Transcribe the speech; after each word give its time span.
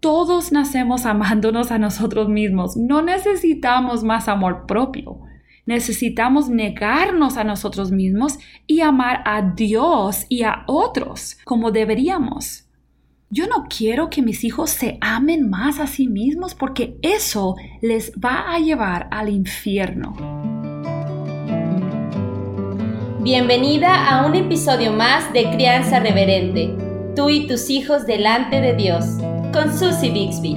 Todos 0.00 0.50
nacemos 0.50 1.04
amándonos 1.04 1.70
a 1.70 1.78
nosotros 1.78 2.30
mismos. 2.30 2.74
No 2.74 3.02
necesitamos 3.02 4.02
más 4.02 4.28
amor 4.28 4.64
propio. 4.66 5.20
Necesitamos 5.66 6.48
negarnos 6.48 7.36
a 7.36 7.44
nosotros 7.44 7.92
mismos 7.92 8.38
y 8.66 8.80
amar 8.80 9.20
a 9.26 9.42
Dios 9.42 10.24
y 10.30 10.42
a 10.44 10.64
otros 10.66 11.36
como 11.44 11.70
deberíamos. 11.70 12.64
Yo 13.28 13.46
no 13.46 13.66
quiero 13.68 14.08
que 14.08 14.22
mis 14.22 14.42
hijos 14.42 14.70
se 14.70 14.96
amen 15.02 15.50
más 15.50 15.78
a 15.78 15.86
sí 15.86 16.08
mismos 16.08 16.54
porque 16.54 16.96
eso 17.02 17.56
les 17.82 18.12
va 18.12 18.54
a 18.54 18.58
llevar 18.58 19.06
al 19.10 19.28
infierno. 19.28 20.16
Bienvenida 23.20 24.08
a 24.08 24.24
un 24.24 24.34
episodio 24.34 24.94
más 24.94 25.30
de 25.34 25.50
Crianza 25.50 26.00
Reverente, 26.00 26.74
tú 27.14 27.28
y 27.28 27.46
tus 27.46 27.68
hijos 27.68 28.06
delante 28.06 28.62
de 28.62 28.74
Dios, 28.74 29.18
con 29.52 29.76
Susie 29.76 30.12
Bixby. 30.12 30.54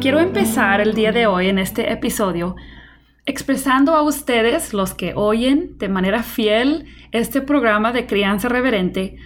Quiero 0.00 0.18
empezar 0.18 0.80
el 0.80 0.94
día 0.94 1.12
de 1.12 1.26
hoy 1.26 1.48
en 1.48 1.58
este 1.58 1.92
episodio 1.92 2.56
expresando 3.24 3.94
a 3.94 4.02
ustedes, 4.02 4.74
los 4.74 4.92
que 4.92 5.12
oyen 5.14 5.78
de 5.78 5.88
manera 5.88 6.22
fiel 6.22 6.86
este 7.12 7.40
programa 7.40 7.92
de 7.92 8.06
Crianza 8.06 8.48
Reverente, 8.48 9.16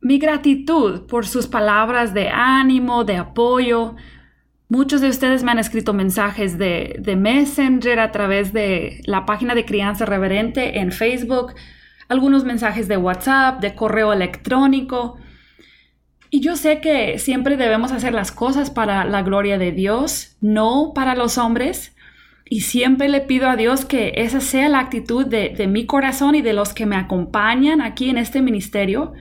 mi 0.00 0.18
gratitud 0.18 1.06
por 1.06 1.26
sus 1.26 1.46
palabras 1.46 2.14
de 2.14 2.28
ánimo, 2.28 3.04
de 3.04 3.16
apoyo. 3.16 3.96
Muchos 4.68 5.00
de 5.00 5.08
ustedes 5.08 5.42
me 5.42 5.50
han 5.50 5.58
escrito 5.58 5.92
mensajes 5.92 6.56
de, 6.56 6.96
de 7.00 7.16
Messenger 7.16 7.98
a 7.98 8.12
través 8.12 8.52
de 8.52 9.00
la 9.06 9.26
página 9.26 9.54
de 9.54 9.64
Crianza 9.64 10.06
Reverente 10.06 10.78
en 10.78 10.92
Facebook, 10.92 11.54
algunos 12.08 12.44
mensajes 12.44 12.86
de 12.86 12.96
WhatsApp, 12.96 13.60
de 13.60 13.74
correo 13.74 14.12
electrónico. 14.12 15.18
Y 16.30 16.40
yo 16.40 16.56
sé 16.56 16.80
que 16.80 17.18
siempre 17.18 17.56
debemos 17.56 17.90
hacer 17.90 18.14
las 18.14 18.30
cosas 18.30 18.70
para 18.70 19.04
la 19.04 19.22
gloria 19.22 19.58
de 19.58 19.72
Dios, 19.72 20.36
no 20.40 20.92
para 20.94 21.16
los 21.16 21.38
hombres. 21.38 21.94
Y 22.48 22.60
siempre 22.60 23.08
le 23.08 23.20
pido 23.20 23.48
a 23.48 23.56
Dios 23.56 23.84
que 23.84 24.12
esa 24.16 24.40
sea 24.40 24.68
la 24.68 24.78
actitud 24.78 25.26
de, 25.26 25.50
de 25.50 25.66
mi 25.66 25.86
corazón 25.86 26.36
y 26.36 26.42
de 26.42 26.52
los 26.52 26.72
que 26.72 26.86
me 26.86 26.96
acompañan 26.96 27.80
aquí 27.80 28.10
en 28.10 28.18
este 28.18 28.42
ministerio 28.42 29.12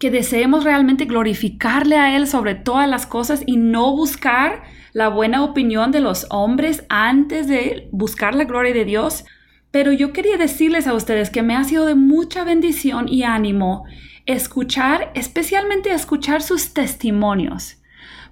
que 0.00 0.10
deseemos 0.10 0.64
realmente 0.64 1.04
glorificarle 1.04 1.96
a 1.96 2.16
Él 2.16 2.26
sobre 2.26 2.54
todas 2.54 2.88
las 2.88 3.06
cosas 3.06 3.42
y 3.44 3.58
no 3.58 3.94
buscar 3.94 4.62
la 4.94 5.08
buena 5.08 5.44
opinión 5.44 5.92
de 5.92 6.00
los 6.00 6.26
hombres 6.30 6.86
antes 6.88 7.48
de 7.48 7.88
buscar 7.92 8.34
la 8.34 8.44
gloria 8.44 8.72
de 8.72 8.86
Dios. 8.86 9.26
Pero 9.70 9.92
yo 9.92 10.14
quería 10.14 10.38
decirles 10.38 10.86
a 10.86 10.94
ustedes 10.94 11.28
que 11.28 11.42
me 11.42 11.54
ha 11.54 11.64
sido 11.64 11.84
de 11.84 11.96
mucha 11.96 12.44
bendición 12.44 13.08
y 13.08 13.24
ánimo 13.24 13.84
escuchar, 14.26 15.10
especialmente 15.14 15.92
escuchar 15.92 16.42
sus 16.42 16.72
testimonios, 16.72 17.78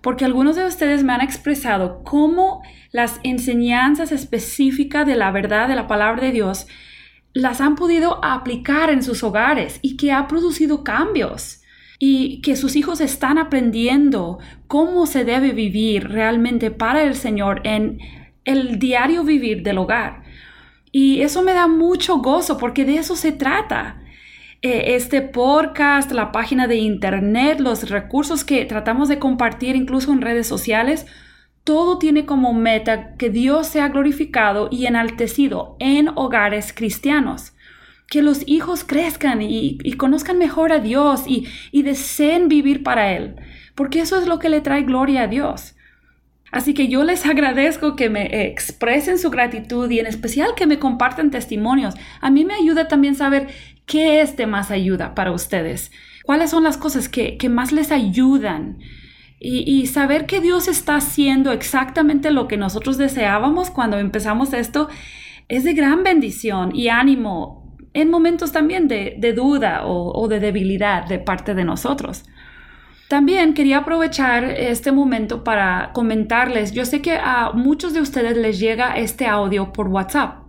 porque 0.00 0.24
algunos 0.24 0.56
de 0.56 0.66
ustedes 0.66 1.04
me 1.04 1.12
han 1.12 1.20
expresado 1.20 2.02
cómo 2.04 2.62
las 2.92 3.20
enseñanzas 3.22 4.12
específicas 4.12 5.06
de 5.06 5.16
la 5.16 5.30
verdad 5.30 5.68
de 5.68 5.74
la 5.74 5.86
palabra 5.86 6.22
de 6.22 6.32
Dios 6.32 6.66
las 7.34 7.60
han 7.60 7.76
podido 7.76 8.24
aplicar 8.24 8.90
en 8.90 9.02
sus 9.02 9.22
hogares 9.22 9.78
y 9.82 9.96
que 9.96 10.12
ha 10.12 10.26
producido 10.26 10.82
cambios 10.82 11.62
y 11.98 12.40
que 12.42 12.56
sus 12.56 12.76
hijos 12.76 13.00
están 13.00 13.38
aprendiendo 13.38 14.38
cómo 14.66 15.06
se 15.06 15.24
debe 15.24 15.52
vivir 15.52 16.08
realmente 16.08 16.70
para 16.70 17.02
el 17.02 17.16
Señor 17.16 17.60
en 17.64 17.98
el 18.44 18.78
diario 18.78 19.24
vivir 19.24 19.62
del 19.62 19.78
hogar. 19.78 20.22
Y 20.92 21.20
eso 21.20 21.42
me 21.42 21.52
da 21.52 21.66
mucho 21.66 22.18
gozo 22.18 22.56
porque 22.56 22.84
de 22.84 22.96
eso 22.96 23.16
se 23.16 23.32
trata. 23.32 24.00
Eh, 24.60 24.96
este 24.96 25.22
podcast, 25.22 26.10
la 26.10 26.32
página 26.32 26.66
de 26.66 26.74
internet, 26.74 27.60
los 27.60 27.88
recursos 27.90 28.42
que 28.42 28.64
tratamos 28.64 29.08
de 29.08 29.20
compartir 29.20 29.76
incluso 29.76 30.12
en 30.12 30.20
redes 30.20 30.48
sociales, 30.48 31.06
todo 31.62 31.98
tiene 31.98 32.26
como 32.26 32.52
meta 32.54 33.14
que 33.14 33.30
Dios 33.30 33.68
sea 33.68 33.88
glorificado 33.88 34.68
y 34.72 34.86
enaltecido 34.86 35.76
en 35.78 36.08
hogares 36.16 36.72
cristianos. 36.72 37.52
Que 38.08 38.20
los 38.20 38.42
hijos 38.48 38.82
crezcan 38.82 39.42
y, 39.42 39.78
conozcan 39.96 40.38
mejor 40.38 40.72
a 40.72 40.80
Dios 40.80 41.24
y, 41.28 41.46
y 41.70 41.82
deseen 41.84 42.48
vivir 42.48 42.82
para 42.82 43.12
Él, 43.12 43.36
porque 43.76 44.00
eso 44.00 44.18
es 44.18 44.26
lo 44.26 44.40
que 44.40 44.48
le 44.48 44.60
trae 44.60 44.82
gloria 44.82 45.22
a 45.22 45.28
Dios. 45.28 45.76
Así 46.50 46.74
que 46.74 46.88
yo 46.88 47.04
les 47.04 47.26
agradezco 47.26 47.94
que 47.94 48.10
me 48.10 48.48
expresen 48.48 49.18
su 49.18 49.30
gratitud 49.30 49.88
y 49.88 50.00
en 50.00 50.06
especial 50.06 50.54
que 50.56 50.66
me 50.66 50.80
compartan 50.80 51.30
testimonios. 51.30 51.94
A 52.20 52.30
mí 52.30 52.44
me 52.44 52.54
ayuda 52.54 52.88
también 52.88 53.14
saber 53.14 53.48
qué 53.88 54.20
es 54.20 54.36
de 54.36 54.46
más 54.46 54.70
ayuda 54.70 55.16
para 55.16 55.32
ustedes, 55.32 55.90
cuáles 56.24 56.50
son 56.50 56.62
las 56.62 56.76
cosas 56.76 57.08
que, 57.08 57.36
que 57.38 57.48
más 57.48 57.72
les 57.72 57.90
ayudan 57.90 58.78
y, 59.40 59.86
saber 59.86 60.26
que 60.26 60.40
Dios 60.40 60.66
está 60.66 60.96
haciendo 60.96 61.52
exactamente 61.52 62.30
lo 62.30 62.48
que 62.48 62.56
nosotros 62.56 62.98
deseábamos 62.98 63.70
cuando 63.70 63.98
empezamos 63.98 64.52
esto 64.52 64.88
es 65.46 65.62
de 65.62 65.74
gran 65.74 66.02
bendición 66.02 66.74
y 66.74 66.88
ánimo 66.88 67.76
en 67.94 68.10
momentos 68.10 68.50
también 68.52 68.88
de, 68.88 69.32
duda 69.34 69.86
o, 69.86 70.26
de 70.28 70.40
debilidad 70.40 71.06
de 71.06 71.18
parte 71.18 71.54
de 71.54 71.64
nosotros. 71.64 72.24
También 73.08 73.54
quería 73.54 73.78
aprovechar 73.78 74.44
este 74.44 74.92
momento 74.92 75.44
para 75.44 75.92
comentarles, 75.94 76.72
yo 76.72 76.84
sé 76.84 77.00
que 77.00 77.12
a 77.12 77.52
muchos 77.54 77.94
de 77.94 78.00
ustedes 78.00 78.36
les 78.36 78.58
llega 78.58 78.96
este 78.98 79.26
audio 79.26 79.72
por 79.72 79.88
WhatsApp. 79.88 80.47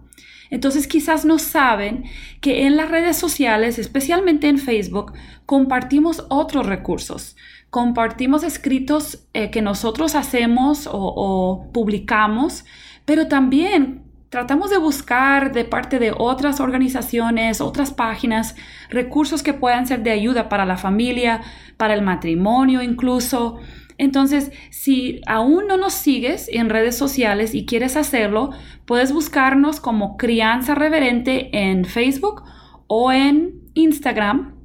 Entonces 0.50 0.88
quizás 0.88 1.26
no 1.26 1.40
saben 1.40 2.06
que 2.42 2.66
en 2.66 2.78
las 2.78 2.90
redes 2.90 3.18
sociales, 3.18 3.80
especialmente 3.80 4.48
en 4.48 4.58
Facebook, 4.58 5.14
compartimos 5.46 6.26
otros 6.30 6.66
recursos 6.66 7.36
compartimos 7.70 8.44
escritos 8.44 9.28
eh, 9.34 9.52
que 9.52 9.62
nosotros 9.62 10.16
hacemos 10.16 10.88
o, 10.88 10.92
o 10.94 11.72
publicamos, 11.72 12.66
pero 13.06 13.28
también 13.28 14.04
tratamos 14.30 14.70
de 14.70 14.78
buscar 14.78 15.52
de 15.52 15.66
parte 15.66 16.00
de 16.00 16.14
otras 16.16 16.59
organizaciones, 16.59 17.62
otras 17.62 17.92
páginas, 17.92 18.56
recursos 18.90 19.44
que 19.44 19.54
puedan 19.54 19.88
ser 19.88 20.04
de 20.04 20.12
ayuda 20.12 20.50
para 20.50 20.66
la 20.66 20.78
familia, 20.78 21.42
para 21.78 21.94
el 21.94 22.02
matrimonio 22.02 22.82
incluso. 22.82 23.59
Entonces, 24.00 24.52
si 24.72 25.22
aún 25.28 25.68
no 25.68 25.78
nos 25.78 25.94
sigues 25.94 26.50
en 26.52 26.70
redes 26.70 26.98
sociales 26.98 27.54
y 27.54 27.66
quieres 27.66 27.98
hacerlo, 27.98 28.52
puedes 28.86 29.12
buscarnos 29.12 29.82
como 29.82 30.16
Crianza 30.18 30.74
Reverente 30.74 31.50
en 31.52 31.84
Facebook 31.84 32.44
o 32.88 33.12
en 33.12 33.59
Instagram 33.74 34.56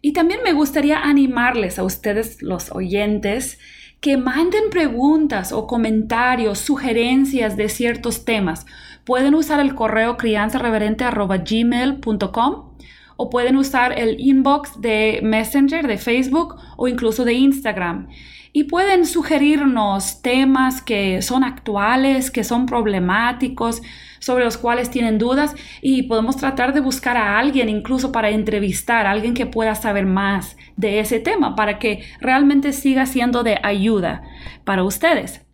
y 0.00 0.12
también 0.12 0.40
me 0.44 0.52
gustaría 0.52 1.00
animarles 1.00 1.76
a 1.78 1.82
ustedes, 1.82 2.40
los 2.40 2.70
oyentes, 2.70 3.58
que 4.00 4.16
manden 4.16 4.70
preguntas 4.70 5.50
o 5.50 5.66
comentarios, 5.66 6.60
sugerencias 6.60 7.56
de 7.56 7.68
ciertos 7.68 8.24
temas. 8.24 8.64
Pueden 9.04 9.34
usar 9.34 9.58
el 9.60 9.74
correo 9.74 10.16
crianzareverente.gmail.com 10.18 12.74
o 13.16 13.30
pueden 13.30 13.56
usar 13.56 13.98
el 13.98 14.20
inbox 14.20 14.80
de 14.80 15.18
Messenger, 15.22 15.86
de 15.86 15.98
Facebook 15.98 16.56
o 16.76 16.86
incluso 16.86 17.24
de 17.24 17.32
Instagram 17.32 18.08
y 18.56 18.64
pueden 18.64 19.04
sugerirnos 19.04 20.22
temas 20.22 20.80
que 20.80 21.22
son 21.22 21.42
actuales, 21.42 22.30
que 22.30 22.44
son 22.44 22.66
problemáticos, 22.66 23.82
sobre 24.20 24.44
los 24.44 24.56
cuales 24.56 24.90
tienen 24.90 25.18
dudas 25.18 25.56
y 25.82 26.04
podemos 26.04 26.36
tratar 26.36 26.72
de 26.72 26.78
buscar 26.78 27.16
a 27.16 27.36
alguien 27.36 27.68
incluso 27.68 28.12
para 28.12 28.30
entrevistar, 28.30 29.06
a 29.06 29.10
alguien 29.10 29.34
que 29.34 29.44
pueda 29.44 29.74
saber 29.74 30.06
más 30.06 30.56
de 30.76 31.00
ese 31.00 31.18
tema 31.18 31.56
para 31.56 31.80
que 31.80 32.04
realmente 32.20 32.72
siga 32.72 33.06
siendo 33.06 33.42
de 33.42 33.58
ayuda 33.60 34.22
para 34.62 34.84
ustedes. 34.84 35.44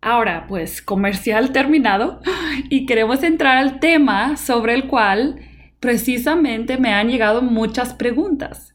Ahora, 0.00 0.46
pues 0.48 0.80
comercial 0.80 1.52
terminado 1.52 2.22
y 2.70 2.86
queremos 2.86 3.22
entrar 3.22 3.58
al 3.58 3.78
tema 3.78 4.38
sobre 4.38 4.72
el 4.72 4.86
cual 4.86 5.38
precisamente 5.80 6.78
me 6.78 6.94
han 6.94 7.10
llegado 7.10 7.42
muchas 7.42 7.92
preguntas. 7.92 8.71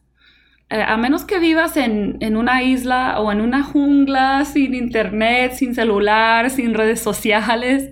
Eh, 0.70 0.82
a 0.82 0.98
menos 0.98 1.24
que 1.24 1.40
vivas 1.40 1.78
en, 1.78 2.36
una 2.36 2.62
isla 2.62 3.22
o 3.22 3.32
en 3.32 3.40
una 3.40 3.64
jungla 3.64 4.44
sin 4.44 4.74
internet, 4.74 5.54
sin 5.54 5.74
celular, 5.74 6.50
sin 6.50 6.74
redes 6.74 7.00
sociales, 7.00 7.90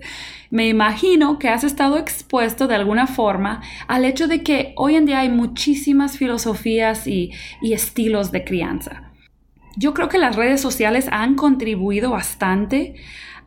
me 0.50 0.68
imagino 0.68 1.38
que 1.38 1.48
has 1.48 1.64
estado 1.64 1.96
expuesto 1.96 2.66
de 2.68 2.74
alguna 2.74 3.06
forma 3.06 3.62
al 3.88 4.04
hecho 4.04 4.28
de 4.28 4.42
que 4.42 4.74
hoy 4.76 4.94
en 4.94 5.06
día 5.06 5.20
hay 5.20 5.30
muchísimas 5.30 6.18
filosofías 6.18 7.06
y, 7.06 7.32
y 7.62 7.72
estilos 7.72 8.30
de 8.30 8.44
crianza. 8.44 9.10
Yo 9.76 9.94
creo 9.94 10.08
que 10.08 10.18
las 10.18 10.36
redes 10.36 10.60
sociales 10.60 11.08
han 11.10 11.34
contribuido 11.34 12.10
bastante 12.10 12.94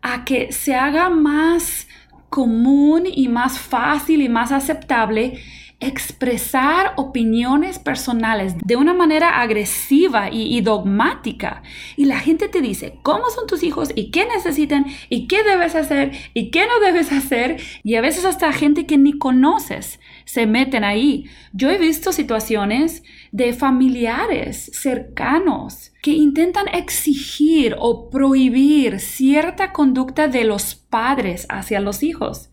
a 0.01 0.25
que 0.25 0.51
se 0.51 0.73
haga 0.73 1.09
más 1.09 1.87
común 2.29 3.03
y 3.05 3.27
más 3.27 3.59
fácil 3.59 4.21
y 4.21 4.29
más 4.29 4.51
aceptable 4.51 5.39
expresar 5.81 6.93
opiniones 6.97 7.79
personales 7.79 8.55
de 8.63 8.75
una 8.75 8.93
manera 8.93 9.41
agresiva 9.41 10.29
y, 10.29 10.59
dogmática. 10.61 11.63
Y 11.95 12.05
la 12.05 12.19
gente 12.19 12.49
te 12.49 12.61
dice, 12.61 12.99
¿cómo 13.01 13.29
son 13.29 13.47
tus 13.47 13.63
hijos? 13.63 13.91
¿Y 13.95 14.11
qué 14.11 14.25
necesitan? 14.25 14.85
¿Y 15.09 15.27
qué 15.27 15.43
debes 15.43 15.75
hacer? 15.75 16.11
¿Y 16.33 16.51
qué 16.51 16.67
no 16.67 16.85
debes 16.85 17.11
hacer? 17.11 17.61
Y 17.83 17.95
a 17.95 18.01
veces 18.01 18.25
hasta 18.25 18.51
gente 18.51 18.85
que 18.85 18.97
ni 18.97 19.17
conoces 19.17 19.99
se 20.25 20.45
meten 20.45 20.83
ahí. 20.83 21.29
Yo 21.53 21.69
he 21.69 21.77
visto 21.77 22.11
situaciones 22.11 23.03
de 23.31 23.53
familiares 23.53 24.69
cercanos 24.73 25.93
que 26.01 26.11
intentan 26.11 26.67
exigir 26.67 27.75
o 27.79 28.09
prohibir 28.09 28.99
cierta 28.99 29.71
conducta 29.71 30.27
de 30.27 30.43
los 30.43 30.75
padres 30.75 31.45
hacia 31.49 31.79
los 31.79 32.03
hijos. 32.03 32.49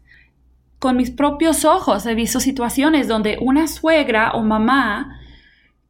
Con 0.78 0.96
mis 0.96 1.10
propios 1.10 1.64
ojos 1.64 2.06
he 2.06 2.14
visto 2.14 2.40
situaciones 2.40 3.08
donde 3.08 3.38
una 3.40 3.66
suegra 3.66 4.32
o 4.32 4.42
mamá 4.42 5.20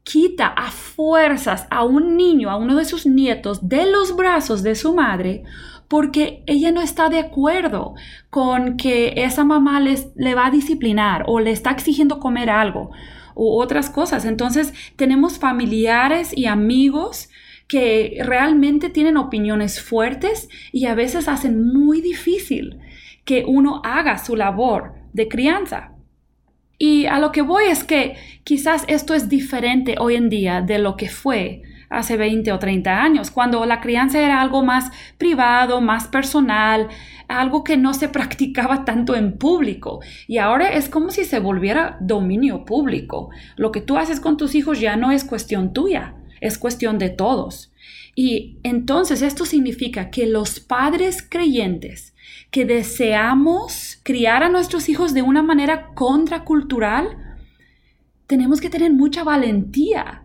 quita 0.04 0.46
a 0.46 0.70
fuerzas 0.70 1.66
a 1.70 1.82
un 1.82 2.16
niño, 2.16 2.50
a 2.50 2.56
uno 2.56 2.76
de 2.76 2.84
sus 2.84 3.06
nietos, 3.06 3.68
de 3.68 3.90
los 3.90 4.14
brazos 4.14 4.62
de 4.62 4.76
su 4.76 4.94
madre 4.94 5.42
porque 5.88 6.42
ella 6.46 6.72
no 6.72 6.80
está 6.80 7.08
de 7.08 7.18
acuerdo 7.18 7.94
con 8.30 8.76
que 8.76 9.14
esa 9.16 9.44
mamá 9.44 9.80
les, 9.80 10.08
le 10.16 10.34
va 10.34 10.46
a 10.46 10.50
disciplinar 10.50 11.24
o 11.26 11.40
le 11.40 11.52
está 11.52 11.70
exigiendo 11.70 12.18
comer 12.18 12.50
algo 12.50 12.90
u 13.34 13.60
otras 13.60 13.90
cosas. 13.90 14.24
Entonces 14.24 14.72
tenemos 14.96 15.38
familiares 15.38 16.36
y 16.36 16.46
amigos 16.46 17.28
que 17.68 18.18
realmente 18.24 18.90
tienen 18.90 19.16
opiniones 19.16 19.80
fuertes 19.80 20.48
y 20.72 20.86
a 20.86 20.94
veces 20.94 21.28
hacen 21.28 21.72
muy 21.72 22.00
difícil 22.00 22.78
que 23.26 23.44
uno 23.46 23.82
haga 23.84 24.16
su 24.16 24.36
labor 24.36 24.94
de 25.12 25.28
crianza. 25.28 25.92
Y 26.78 27.06
a 27.06 27.18
lo 27.18 27.32
que 27.32 27.42
voy 27.42 27.64
es 27.64 27.84
que 27.84 28.16
quizás 28.44 28.84
esto 28.88 29.12
es 29.12 29.28
diferente 29.28 29.96
hoy 29.98 30.14
en 30.14 30.30
día 30.30 30.62
de 30.62 30.78
lo 30.78 30.96
que 30.96 31.10
fue 31.10 31.62
hace 31.88 32.16
20 32.16 32.50
o 32.52 32.58
30 32.58 33.02
años, 33.02 33.30
cuando 33.30 33.64
la 33.64 33.80
crianza 33.80 34.20
era 34.20 34.40
algo 34.40 34.62
más 34.62 34.90
privado, 35.18 35.80
más 35.80 36.08
personal, 36.08 36.88
algo 37.28 37.64
que 37.64 37.76
no 37.76 37.94
se 37.94 38.08
practicaba 38.16 38.84
tanto 38.84 39.14
en 39.16 39.38
público. 39.38 40.00
Y 40.26 40.38
ahora 40.38 40.72
es 40.72 40.88
como 40.88 41.10
si 41.10 41.24
se 41.24 41.40
volviera 41.40 41.96
dominio 42.00 42.64
público. 42.64 43.30
Lo 43.56 43.72
que 43.72 43.80
tú 43.80 43.96
haces 43.96 44.20
con 44.20 44.36
tus 44.36 44.54
hijos 44.54 44.80
ya 44.80 44.96
no 44.96 45.10
es 45.10 45.24
cuestión 45.24 45.72
tuya, 45.72 46.14
es 46.40 46.58
cuestión 46.58 46.98
de 46.98 47.10
todos. 47.10 47.72
Y 48.14 48.58
entonces 48.62 49.22
esto 49.22 49.44
significa 49.44 50.10
que 50.10 50.26
los 50.26 50.58
padres 50.60 51.26
creyentes 51.28 52.14
que 52.50 52.64
deseamos 52.64 53.98
criar 54.02 54.42
a 54.42 54.48
nuestros 54.48 54.88
hijos 54.88 55.14
de 55.14 55.22
una 55.22 55.42
manera 55.42 55.94
contracultural, 55.94 57.36
tenemos 58.26 58.60
que 58.60 58.70
tener 58.70 58.92
mucha 58.92 59.24
valentía 59.24 60.22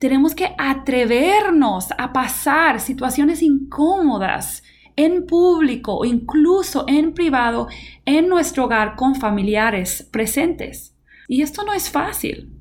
tenemos 0.00 0.34
que 0.34 0.54
atrevernos 0.56 1.88
a 1.98 2.10
pasar 2.10 2.80
situaciones 2.80 3.42
incómodas 3.42 4.62
en 4.96 5.26
público 5.26 5.94
o 5.94 6.06
incluso 6.06 6.86
en 6.88 7.12
privado 7.12 7.68
en 8.06 8.26
nuestro 8.26 8.64
hogar 8.64 8.96
con 8.96 9.14
familiares 9.14 10.08
presentes. 10.10 10.96
Y 11.28 11.42
esto 11.42 11.64
no 11.64 11.74
es 11.74 11.90
fácil. 11.90 12.59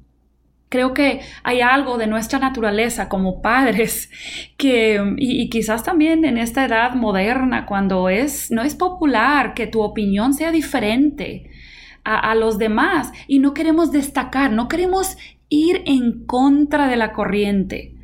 Creo 0.70 0.94
que 0.94 1.22
hay 1.44 1.62
algo 1.62 1.98
de 1.98 2.06
nuestra 2.06 2.38
naturaleza 2.38 3.10
como 3.10 3.42
padres 3.42 4.12
que, 4.58 5.16
y, 5.18 5.50
quizás 5.50 5.84
también 5.84 6.26
en 6.26 6.38
esta 6.38 6.66
edad 6.66 6.94
moderna, 6.94 7.66
cuando 7.66 8.10
es, 8.10 8.52
no 8.52 8.62
es 8.62 8.76
popular 8.76 9.54
que 9.56 9.68
tu 9.68 9.82
opinión 9.82 10.34
sea 10.34 10.52
diferente 10.52 11.50
a, 12.04 12.32
a 12.32 12.36
los 12.36 12.58
demás 12.60 13.12
y 13.28 13.40
no 13.40 13.54
queremos 13.54 13.92
destacar, 13.92 14.52
no 14.52 14.68
queremos 14.68 15.18
ir 15.50 15.82
en 15.86 16.26
contra 16.26 16.88
de 16.88 16.96
la 16.96 17.14
corriente. 17.14 17.96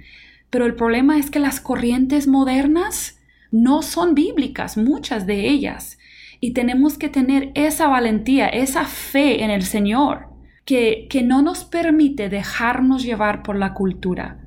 Pero 0.50 0.65
el 0.65 0.75
problema 0.75 1.17
es 1.17 1.29
que 1.29 1.39
las 1.39 1.59
corrientes 1.59 2.27
modernas 2.27 3.19
no 3.51 3.81
son 3.81 4.15
bíblicas, 4.15 4.77
muchas 4.77 5.25
de 5.27 5.47
ellas. 5.47 5.97
Y 6.39 6.53
tenemos 6.53 6.97
que 6.97 7.09
tener 7.09 7.51
esa 7.56 7.88
valentía, 7.88 8.47
esa 8.47 8.85
fe 8.85 9.44
en 9.44 9.51
el 9.51 9.63
Señor, 9.63 10.34
que, 10.65 11.07
que 11.09 11.23
no 11.23 11.41
nos 11.41 11.63
permite 11.63 12.27
dejarnos 12.29 13.03
llevar 13.03 13.44
por 13.44 13.56
la 13.56 13.73
cultura. 13.73 14.39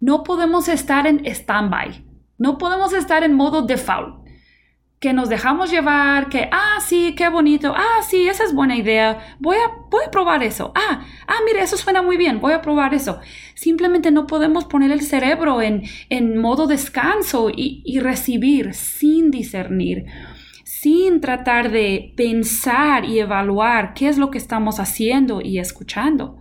No 0.00 0.24
podemos 0.24 0.68
estar 0.68 1.06
en 1.06 1.24
stand-by, 1.24 2.04
no 2.36 2.58
podemos 2.58 2.92
estar 2.92 3.22
en 3.22 3.34
modo 3.34 3.62
default. 3.62 4.22
Que 5.00 5.12
nos 5.12 5.28
dejamos 5.28 5.70
llevar, 5.70 6.30
que, 6.30 6.48
ah, 6.50 6.78
sí, 6.80 7.14
qué 7.14 7.28
bonito, 7.28 7.74
ah, 7.76 8.02
sí, 8.02 8.26
esa 8.26 8.42
es 8.42 8.54
buena 8.54 8.74
idea, 8.74 9.36
voy 9.38 9.56
a, 9.56 9.70
voy 9.90 10.02
a 10.06 10.10
probar 10.10 10.42
eso, 10.42 10.72
ah, 10.74 11.04
ah, 11.26 11.38
mire, 11.44 11.62
eso 11.62 11.76
suena 11.76 12.00
muy 12.00 12.16
bien, 12.16 12.40
voy 12.40 12.54
a 12.54 12.62
probar 12.62 12.94
eso. 12.94 13.20
Simplemente 13.54 14.10
no 14.10 14.26
podemos 14.26 14.64
poner 14.64 14.90
el 14.92 15.02
cerebro 15.02 15.60
en, 15.60 15.82
en 16.08 16.38
modo 16.38 16.66
descanso 16.66 17.50
y, 17.50 17.82
y 17.84 18.00
recibir 18.00 18.72
sin 18.72 19.30
discernir 19.30 20.06
sin 20.84 21.22
tratar 21.22 21.70
de 21.70 22.12
pensar 22.14 23.06
y 23.06 23.18
evaluar 23.18 23.94
qué 23.94 24.06
es 24.06 24.18
lo 24.18 24.30
que 24.30 24.36
estamos 24.36 24.80
haciendo 24.80 25.40
y 25.40 25.58
escuchando. 25.58 26.36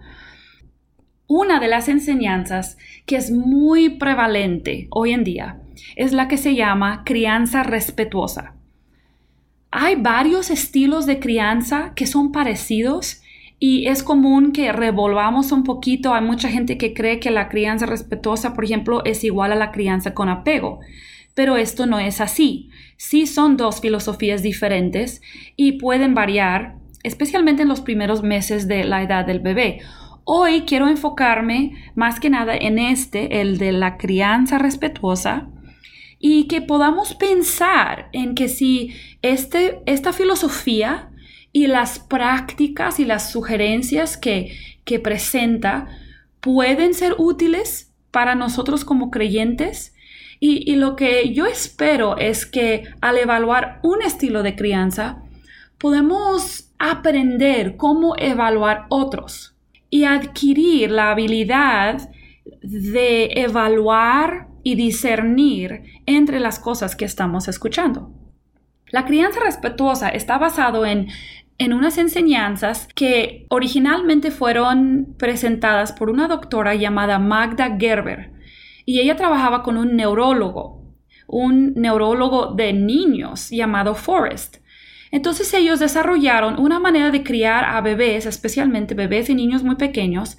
Una 1.28 1.62
de 1.62 1.69
las 1.69 1.88
enseñanzas 1.88 2.78
que 3.06 3.16
es 3.16 3.31
muy 3.31 3.92
prevalente 3.92 4.88
hoy 4.90 5.13
en 5.13 5.24
día 5.24 5.62
es 5.95 6.12
la 6.12 6.28
que 6.28 6.36
se 6.36 6.56
llama 6.56 7.04
crianza 7.06 7.63
respetuosa. 7.63 8.56
Hay 9.72 9.95
varios 9.95 10.51
estilos 10.51 11.06
de 11.06 11.22
crianza 11.22 11.94
que 11.96 12.06
son 12.06 12.34
parecidos 12.34 13.22
y 13.60 13.88
es 13.88 14.04
común 14.04 14.51
que 14.51 14.74
revolvamos 14.74 15.54
un 15.54 15.63
poquito. 15.63 16.13
Hay 16.13 16.22
mucha 16.22 16.50
gente 16.50 16.78
que 16.78 16.94
cree 16.94 17.22
que 17.22 17.31
la 17.31 17.48
crianza 17.48 17.86
respetuosa, 17.86 18.54
por 18.54 18.66
ejemplo, 18.66 19.06
es 19.06 19.24
igual 19.24 19.54
a 19.54 19.56
la 19.56 19.72
crianza 19.72 20.13
con 20.13 20.28
apego. 20.28 20.81
Pero 21.34 21.56
esto 21.56 21.86
no 21.86 21.98
es 21.98 22.19
así. 22.19 22.69
Sí 23.05 23.27
son 23.27 23.57
dos 23.57 23.81
filosofías 23.81 24.41
diferentes 24.44 25.21
y 25.57 25.73
pueden 25.73 26.13
variar, 26.13 26.77
especialmente 27.03 27.63
en 27.63 27.67
los 27.67 27.81
primeros 27.81 28.23
meses 28.23 28.69
de 28.69 28.85
la 28.85 29.03
edad 29.03 29.25
del 29.25 29.41
bebé. 29.41 29.81
Hoy 30.23 30.61
quiero 30.61 30.88
enfocarme 30.88 31.73
más 31.95 32.21
que 32.21 32.29
nada 32.29 32.55
en 32.55 32.79
este, 32.79 33.41
el 33.41 33.57
de 33.57 33.73
la 33.73 33.97
crianza 33.97 34.57
respetuosa, 34.57 35.50
y 36.17 36.47
que 36.47 36.61
podamos 36.61 37.13
pensar 37.13 38.07
en 38.13 38.35
que 38.35 38.47
si 38.47 38.94
este, 39.21 39.81
esta 39.85 40.13
filosofía 40.13 41.11
y 41.51 41.67
las 41.67 42.00
prácticas 42.00 43.01
y 43.01 43.05
las 43.05 43.33
sugerencias 43.33 44.15
que, 44.15 44.55
que 44.85 45.00
presenta 45.00 45.89
pueden 46.39 46.94
ser 46.94 47.15
útiles 47.17 47.91
para 48.11 48.33
nosotros 48.33 48.85
como 48.85 49.11
creyentes. 49.11 49.94
Y, 50.39 50.75
lo 50.75 50.95
que 50.95 51.33
yo 51.33 51.45
espero 51.45 52.18
es 52.18 52.45
que 52.45 52.83
al 53.01 53.18
evaluar 53.18 53.80
un 53.83 54.01
estilo 54.01 54.44
de 54.44 54.56
crianza, 54.56 55.24
podemos 55.77 56.71
aprender 56.80 57.77
cómo 57.77 58.15
evaluar 58.18 58.85
otros 58.89 59.56
y 59.89 60.03
adquirir 60.03 60.91
la 60.91 61.12
habilidad 61.12 62.09
de 62.62 63.30
evaluar 63.35 64.47
y 64.63 64.75
discernir 64.75 65.83
entre 66.06 66.39
las 66.39 66.59
cosas 66.59 66.96
que 66.96 67.05
estamos 67.05 67.48
escuchando. 67.48 68.12
La 68.88 69.05
crianza 69.05 69.39
respetuosa 69.39 70.10
está 70.10 70.38
basado 70.38 70.86
en, 70.86 71.08
en 71.58 71.74
unas 71.74 71.98
enseñanzas 71.98 72.88
que 72.96 73.46
originalmente 73.50 74.29
fueron 74.29 75.15
presentadas 75.17 75.93
por 75.93 76.10
una 76.10 76.27
doctora 76.27 76.75
llamada 76.75 77.17
Magda 77.19 77.77
Gerber 77.79 78.33
y 78.86 79.00
ella 79.00 79.16
trabajaba 79.16 79.63
con 79.63 79.78
un 79.78 79.96
neurólogo, 79.96 80.84
un 81.28 81.74
neurólogo 81.75 82.54
de 82.54 82.74
niños 82.74 83.50
llamado 83.50 83.96
Forrest. 83.96 84.58
Entonces 85.12 85.54
ellos 85.54 85.80
desarrollaron 85.80 86.60
una 86.60 86.80
manera 86.80 87.12
de 87.12 87.24
criar 87.24 87.66
a 87.66 87.82
bebés, 87.82 88.25
especialmente 88.25 88.96
bebés 88.96 89.30
y 89.30 89.36
niños 89.36 89.63
muy 89.63 89.75
pequeños, 89.75 90.38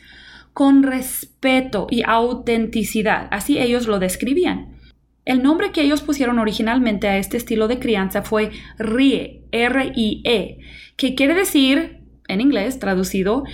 con 0.52 0.82
respeto 0.82 1.86
y 1.90 2.02
autenticidad. 2.04 3.28
Así 3.30 3.58
ellos 3.58 3.86
lo 3.86 3.98
describían. 3.98 4.74
El 5.24 5.42
nombre 5.42 5.72
que 5.72 5.82
ellos 5.82 6.02
pusieron 6.02 6.38
originalmente 6.38 7.08
a 7.08 7.18
este 7.18 7.36
estilo 7.36 7.66
de 7.66 7.78
crianza 7.78 8.22
fue 8.22 8.50
RIE, 8.78 9.44
R-I-E, 9.52 10.58
que 10.96 11.14
quiere 11.14 11.34
decir, 11.34 12.00
en 12.28 12.40
inglés 12.40 12.78
traducido, 12.78 13.44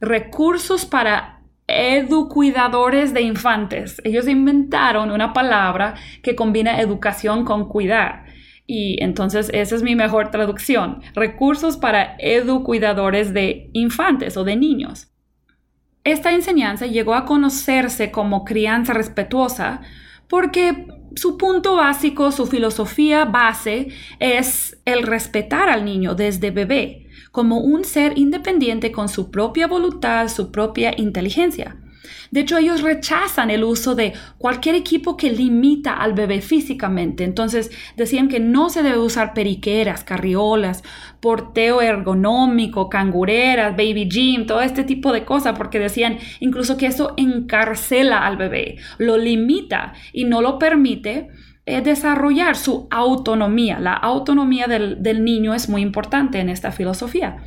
recursos 0.00 0.86
para 0.86 1.33
educuidadores 1.66 3.14
de 3.14 3.22
infantes. 3.22 4.00
Ellos 4.04 4.28
inventaron 4.28 5.10
una 5.10 5.32
palabra 5.32 5.94
que 6.22 6.34
combina 6.34 6.80
educación 6.80 7.44
con 7.44 7.68
cuidar. 7.68 8.24
Y 8.66 9.02
entonces 9.02 9.50
esa 9.52 9.74
es 9.74 9.82
mi 9.82 9.94
mejor 9.94 10.30
traducción. 10.30 11.02
Recursos 11.14 11.76
para 11.76 12.16
educuidadores 12.18 13.34
de 13.34 13.70
infantes 13.72 14.36
o 14.36 14.44
de 14.44 14.56
niños. 14.56 15.08
Esta 16.02 16.32
enseñanza 16.32 16.86
llegó 16.86 17.14
a 17.14 17.24
conocerse 17.24 18.10
como 18.10 18.44
crianza 18.44 18.92
respetuosa 18.92 19.80
porque 20.28 20.86
su 21.16 21.38
punto 21.38 21.76
básico, 21.76 22.32
su 22.32 22.46
filosofía 22.46 23.24
base 23.24 23.88
es 24.18 24.80
el 24.84 25.04
respetar 25.04 25.68
al 25.68 25.84
niño 25.84 26.14
desde 26.14 26.50
bebé, 26.50 27.03
como 27.34 27.58
un 27.58 27.82
ser 27.82 28.16
independiente 28.16 28.92
con 28.92 29.08
su 29.08 29.32
propia 29.32 29.66
voluntad, 29.66 30.28
su 30.28 30.52
propia 30.52 30.94
inteligencia. 30.96 31.76
De 32.30 32.40
hecho, 32.40 32.58
ellos 32.58 32.80
rechazan 32.80 33.50
el 33.50 33.64
uso 33.64 33.96
de 33.96 34.12
cualquier 34.38 34.76
equipo 34.76 35.16
que 35.16 35.32
limita 35.32 35.94
al 35.94 36.12
bebé 36.12 36.40
físicamente. 36.40 37.24
Entonces, 37.24 37.72
decían 37.96 38.28
que 38.28 38.38
no 38.38 38.70
se 38.70 38.84
debe 38.84 38.98
usar 38.98 39.34
periqueras, 39.34 40.04
carriolas, 40.04 40.84
porteo 41.18 41.82
ergonómico, 41.82 42.88
cangureras, 42.88 43.72
baby 43.72 44.08
gym, 44.08 44.46
todo 44.46 44.60
este 44.60 44.84
tipo 44.84 45.12
de 45.12 45.24
cosas, 45.24 45.58
porque 45.58 45.80
decían 45.80 46.18
incluso 46.38 46.76
que 46.76 46.86
eso 46.86 47.14
encarcela 47.16 48.24
al 48.24 48.36
bebé, 48.36 48.76
lo 48.98 49.16
limita 49.16 49.94
y 50.12 50.24
no 50.24 50.40
lo 50.40 50.60
permite 50.60 51.30
desarrollar 51.66 52.56
su 52.56 52.86
autonomía. 52.90 53.80
La 53.80 53.94
autonomía 53.94 54.66
del 54.66 55.24
niño 55.24 55.54
es 55.54 55.68
muy 55.68 55.82
importante 55.82 56.38
en 56.40 56.48
esta 56.48 56.72
filosofía. 56.72 57.42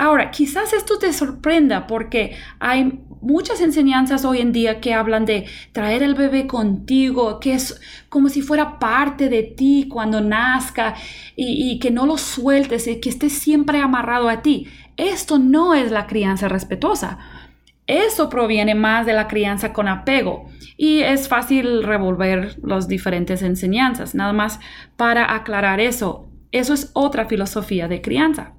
Ahora, 0.00 0.30
quizás 0.30 0.72
esto 0.72 0.98
te 0.98 1.12
sorprenda 1.12 1.86
porque 1.86 2.34
hay 2.58 3.00
muchas 3.20 3.60
enseñanzas 3.60 4.24
hoy 4.24 4.38
en 4.38 4.50
día 4.50 4.80
que 4.80 4.94
hablan 4.94 5.26
de 5.26 5.44
traer 5.72 6.02
el 6.02 6.14
bebé 6.14 6.46
contigo, 6.46 7.38
que 7.38 7.52
es 7.52 7.78
como 8.08 8.30
si 8.30 8.40
fuera 8.40 8.78
parte 8.78 9.28
de 9.28 9.42
ti 9.42 9.88
cuando 9.90 10.22
nazca 10.22 10.94
y, 11.36 11.78
que 11.80 11.90
no 11.90 12.06
lo 12.06 12.16
sueltes 12.16 12.86
y 12.86 12.98
que 12.98 13.10
esté 13.10 13.28
siempre 13.28 13.82
amarrado 13.82 14.30
a 14.30 14.40
ti. 14.40 14.68
Esto 14.96 15.38
no 15.38 15.74
es 15.74 15.90
la 15.90 16.06
crianza 16.06 16.48
respetuosa. 16.48 17.18
Eso 17.90 18.30
proviene 18.30 18.76
más 18.76 19.04
de 19.04 19.12
la 19.12 19.26
crianza 19.26 19.72
con 19.72 19.88
apego 19.88 20.48
y 20.76 21.00
es 21.00 21.26
fácil 21.26 21.82
revolver 21.82 22.56
las 22.62 22.86
diferentes 22.86 23.42
enseñanzas. 23.42 24.14
Nada 24.14 24.32
más 24.32 24.60
para 24.96 25.34
aclarar 25.34 25.80
eso, 25.80 26.30
eso 26.52 26.72
es 26.72 26.92
otra 26.92 27.24
filosofía 27.24 27.88
de 27.88 28.00
crianza. 28.00 28.54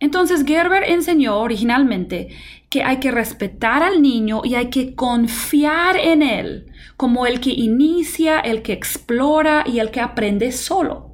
Entonces 0.00 0.44
Gerber 0.44 0.82
enseñó 0.82 1.38
originalmente 1.38 2.30
que 2.68 2.82
hay 2.82 2.96
que 2.96 3.12
respetar 3.12 3.84
al 3.84 4.02
niño 4.02 4.40
y 4.42 4.56
hay 4.56 4.68
que 4.68 4.96
confiar 4.96 5.96
en 5.96 6.20
él 6.20 6.72
como 6.96 7.26
el 7.26 7.38
que 7.38 7.50
inicia, 7.50 8.40
el 8.40 8.62
que 8.62 8.72
explora 8.72 9.62
y 9.64 9.78
el 9.78 9.92
que 9.92 10.00
aprende 10.00 10.50
solo. 10.50 11.09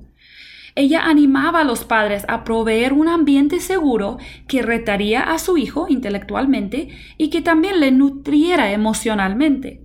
Ella 0.79 1.07
animaba 1.07 1.61
a 1.61 1.65
los 1.65 1.85
padres 1.85 2.27
a 2.29 2.45
proveer 2.45 2.93
un 2.93 3.09
ambiente 3.09 3.61
seguro 3.61 4.19
que 4.47 4.61
retaría 4.61 5.23
a 5.23 5.39
su 5.39 5.57
hijo 5.57 5.87
intelectualmente 5.89 6.89
y 7.17 7.31
que 7.31 7.41
también 7.41 7.81
le 7.81 7.91
nutriera 7.93 8.71
emocionalmente. 8.71 9.81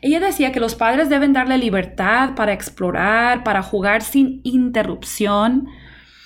Ella 0.00 0.18
decía 0.18 0.50
que 0.50 0.58
los 0.58 0.74
padres 0.74 1.08
deben 1.08 1.32
darle 1.32 1.58
libertad 1.58 2.34
para 2.34 2.52
explorar, 2.52 3.44
para 3.44 3.62
jugar 3.62 4.02
sin 4.02 4.40
interrupción, 4.42 5.68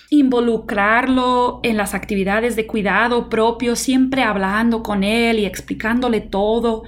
involucrarlo 0.08 1.60
en 1.62 1.76
las 1.76 1.92
actividades 1.92 2.56
de 2.56 2.66
cuidado 2.66 3.28
propio, 3.28 3.76
siempre 3.76 4.22
hablando 4.22 4.82
con 4.82 5.04
él 5.04 5.40
y 5.40 5.44
explicándole 5.44 6.22
todo, 6.22 6.84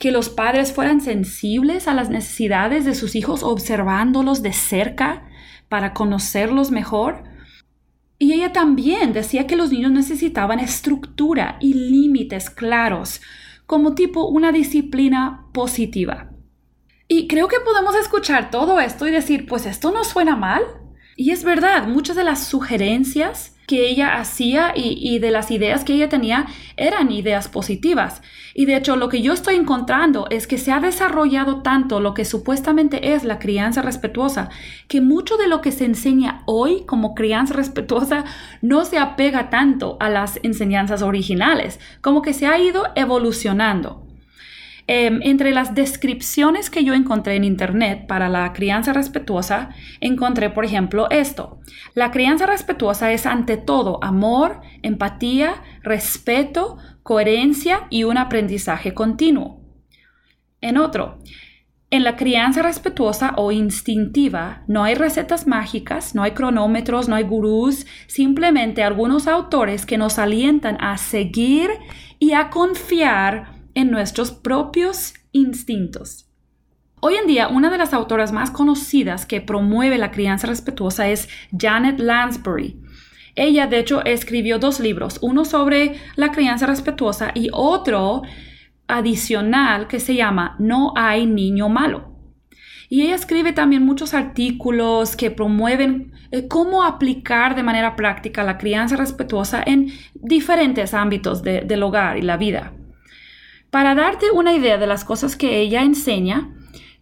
que 0.00 0.12
los 0.12 0.30
padres 0.30 0.72
fueran 0.72 1.02
sensibles 1.02 1.88
a 1.88 1.94
las 1.94 2.08
necesidades 2.08 2.86
de 2.86 2.94
sus 2.94 3.14
hijos, 3.16 3.42
observándolos 3.42 4.40
de 4.40 4.54
cerca 4.54 5.24
para 5.68 5.94
conocerlos 5.94 6.70
mejor. 6.70 7.24
Y 8.18 8.32
ella 8.32 8.52
también 8.52 9.12
decía 9.12 9.46
que 9.46 9.56
los 9.56 9.70
niños 9.70 9.92
necesitaban 9.92 10.60
estructura 10.60 11.58
y 11.60 11.74
límites 11.74 12.50
claros, 12.50 13.20
como 13.66 13.94
tipo 13.94 14.26
una 14.26 14.52
disciplina 14.52 15.46
positiva. 15.52 16.30
Y 17.08 17.28
creo 17.28 17.48
que 17.48 17.60
podemos 17.60 17.94
escuchar 17.96 18.50
todo 18.50 18.80
esto 18.80 19.06
y 19.06 19.10
decir, 19.10 19.46
pues 19.46 19.66
esto 19.66 19.90
no 19.90 20.04
suena 20.04 20.36
mal. 20.36 20.62
Y 21.16 21.30
es 21.30 21.44
verdad, 21.44 21.86
muchas 21.86 22.16
de 22.16 22.24
las 22.24 22.44
sugerencias 22.46 23.53
que 23.66 23.88
ella 23.88 24.16
hacía 24.18 24.72
y, 24.76 25.18
de 25.18 25.30
las 25.30 25.50
ideas 25.50 25.84
que 25.84 25.94
ella 25.94 26.08
tenía 26.08 26.46
eran 26.76 27.10
ideas 27.10 27.48
positivas. 27.48 28.22
Y 28.54 28.66
de 28.66 28.76
hecho 28.76 28.96
lo 28.96 29.08
que 29.08 29.22
yo 29.22 29.32
estoy 29.32 29.56
encontrando 29.56 30.26
es 30.30 30.46
que 30.46 30.58
se 30.58 30.72
ha 30.72 30.80
desarrollado 30.80 31.62
tanto 31.62 32.00
lo 32.00 32.14
que 32.14 32.24
supuestamente 32.24 33.14
es 33.14 33.24
la 33.24 33.38
crianza 33.38 33.82
respetuosa, 33.82 34.50
que 34.88 35.00
mucho 35.00 35.36
de 35.36 35.48
lo 35.48 35.60
que 35.60 35.72
se 35.72 35.84
enseña 35.84 36.42
hoy 36.46 36.84
como 36.86 37.14
crianza 37.14 37.54
respetuosa 37.54 38.24
no 38.62 38.84
se 38.84 38.98
apega 38.98 39.50
tanto 39.50 39.96
a 40.00 40.08
las 40.08 40.40
enseñanzas 40.42 41.02
originales, 41.02 41.80
como 42.00 42.22
que 42.22 42.32
se 42.32 42.46
ha 42.46 42.58
ido 42.58 42.84
evolucionando. 42.94 44.13
Em, 44.86 45.20
entre 45.22 45.52
las 45.52 45.74
descripciones 45.74 46.68
que 46.68 46.84
yo 46.84 46.92
encontré 46.92 47.36
en 47.36 47.44
Internet 47.44 48.06
para 48.06 48.28
la 48.28 48.52
crianza 48.52 48.92
respetuosa, 48.92 49.70
encontré, 50.00 50.50
por 50.50 50.66
ejemplo, 50.66 51.08
esto. 51.10 51.60
La 51.94 52.10
crianza 52.10 52.44
respetuosa 52.44 53.10
es 53.10 53.24
ante 53.24 53.56
todo 53.56 53.98
amor, 54.04 54.60
empatía, 54.82 55.62
respeto, 55.82 56.76
coherencia 57.02 57.86
y 57.88 58.04
un 58.04 58.18
aprendizaje 58.18 58.92
continuo. 58.92 59.62
En 60.60 60.76
otro, 60.76 61.18
en 61.90 62.04
la 62.04 62.16
crianza 62.16 62.60
respetuosa 62.60 63.32
o 63.36 63.52
instintiva 63.52 64.64
no 64.66 64.84
hay 64.84 64.96
recetas 64.96 65.46
mágicas, 65.46 66.14
no 66.14 66.22
hay 66.22 66.32
cronómetros, 66.32 67.08
no 67.08 67.16
hay 67.16 67.24
gurús, 67.24 67.86
simplemente 68.06 68.82
algunos 68.82 69.28
autores 69.28 69.86
que 69.86 69.96
nos 69.96 70.18
alientan 70.18 70.76
a 70.80 70.98
seguir 70.98 71.70
y 72.18 72.32
a 72.32 72.50
confiar 72.50 73.53
en 73.74 73.90
nuestros 73.90 74.30
propios 74.30 75.14
instintos. 75.32 76.28
Hoy 77.00 77.16
en 77.16 77.26
día, 77.26 77.48
una 77.48 77.70
de 77.70 77.76
las 77.76 77.92
autoras 77.92 78.32
más 78.32 78.50
conocidas 78.50 79.26
que 79.26 79.40
promueve 79.40 79.98
la 79.98 80.10
crianza 80.10 80.46
respetuosa 80.46 81.08
es 81.08 81.28
Janet 81.56 81.98
Lansbury. 81.98 82.80
Ella, 83.34 83.66
de 83.66 83.80
hecho, 83.80 84.04
escribió 84.04 84.58
dos 84.58 84.80
libros, 84.80 85.18
uno 85.20 85.44
sobre 85.44 85.96
la 86.16 86.30
crianza 86.32 86.66
respetuosa 86.66 87.32
y 87.34 87.50
otro 87.52 88.22
adicional 88.86 89.86
que 89.86 90.00
se 90.00 90.14
llama 90.14 90.56
No 90.58 90.94
hay 90.96 91.26
niño 91.26 91.68
malo. 91.68 92.14
Y 92.88 93.02
ella 93.02 93.16
escribe 93.16 93.52
también 93.52 93.84
muchos 93.84 94.14
artículos 94.14 95.16
que 95.16 95.30
promueven 95.30 96.12
eh, 96.30 96.48
cómo 96.48 96.84
aplicar 96.84 97.54
de 97.54 97.62
manera 97.62 97.96
práctica 97.96 98.44
la 98.44 98.56
crianza 98.56 98.96
respetuosa 98.96 99.62
en 99.66 99.92
diferentes 100.14 100.94
ámbitos 100.94 101.42
del 101.42 101.82
hogar 101.82 102.18
y 102.18 102.22
la 102.22 102.36
vida. 102.36 102.72
Para 103.74 103.96
darte 103.96 104.30
una 104.30 104.52
idea 104.52 104.78
de 104.78 104.86
las 104.86 105.04
cosas 105.04 105.34
que 105.34 105.58
ella 105.58 105.82
enseña, 105.82 106.54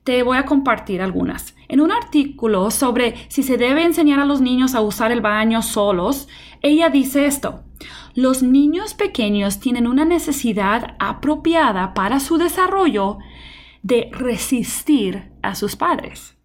te 0.04 0.22
voy 0.22 0.38
a 0.38 0.46
compartir 0.46 1.02
algunas. 1.02 1.54
En 1.68 1.82
un 1.82 1.92
artículo 1.92 2.70
sobre 2.70 3.14
si 3.28 3.42
se 3.42 3.58
debe 3.58 3.84
enseñar 3.84 4.20
a 4.20 4.24
los 4.24 4.40
niños 4.40 4.74
a 4.74 4.80
usar 4.80 5.12
el 5.12 5.20
baño 5.20 5.60
solos, 5.60 6.28
ella 6.62 6.88
dice 6.88 7.26
esto. 7.26 7.64
Los 8.14 8.42
niños 8.42 8.94
pequeños 8.94 9.60
tienen 9.60 9.86
una 9.86 10.06
necesidad 10.06 10.96
apropiada 10.98 11.92
para 11.92 12.20
su 12.20 12.38
desarrollo 12.38 13.18
de 13.82 14.08
resistir 14.10 15.30
a 15.42 15.54
sus 15.54 15.76
padres. 15.76 16.38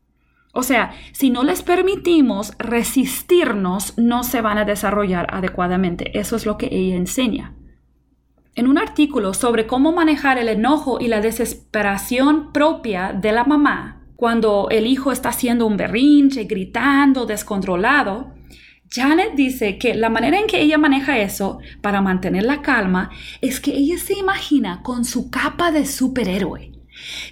O 0.51 0.61
sea, 0.61 0.91
si 1.13 1.29
no 1.29 1.45
les 1.45 1.61
permitimos 1.61 2.51
resistirnos, 2.59 3.97
no 3.97 4.25
se 4.25 4.41
van 4.41 4.57
a 4.57 4.65
desarrollar 4.65 5.33
adecuadamente. 5.33 6.19
Eso 6.19 6.35
es 6.35 6.45
lo 6.45 6.57
que 6.57 6.67
ella 6.69 6.97
enseña 6.97 7.56
en 8.57 8.67
un 8.67 8.77
artículo 8.77 9.33
sobre 9.33 9.67
cómo 9.67 9.93
manejar 9.93 10.37
el 10.37 10.49
enojo 10.49 10.99
y 10.99 11.07
la 11.07 11.21
desesperación 11.21 12.51
propia 12.51 13.13
de 13.13 13.31
la 13.31 13.45
mamá 13.45 13.97
cuando 14.17 14.67
el 14.71 14.87
hijo 14.87 15.11
está 15.11 15.29
haciendo 15.29 15.67
un 15.67 15.77
berrinche, 15.77 16.45
gritando, 16.45 17.27
descontrolado, 17.27 18.33
Janet 18.89 19.35
dice 19.35 19.77
que 19.77 19.93
la 19.93 20.09
manera 20.09 20.39
en 20.39 20.47
que 20.47 20.59
ella 20.59 20.79
maneja 20.79 21.19
eso 21.19 21.59
para 21.81 22.01
mantener 22.01 22.43
la 22.43 22.63
calma 22.63 23.11
es 23.41 23.59
que 23.59 23.75
ella 23.75 23.99
se 23.99 24.17
imagina 24.17 24.81
con 24.81 25.05
su 25.05 25.29
capa 25.29 25.71
de 25.71 25.85
superhéroe, 25.85 26.71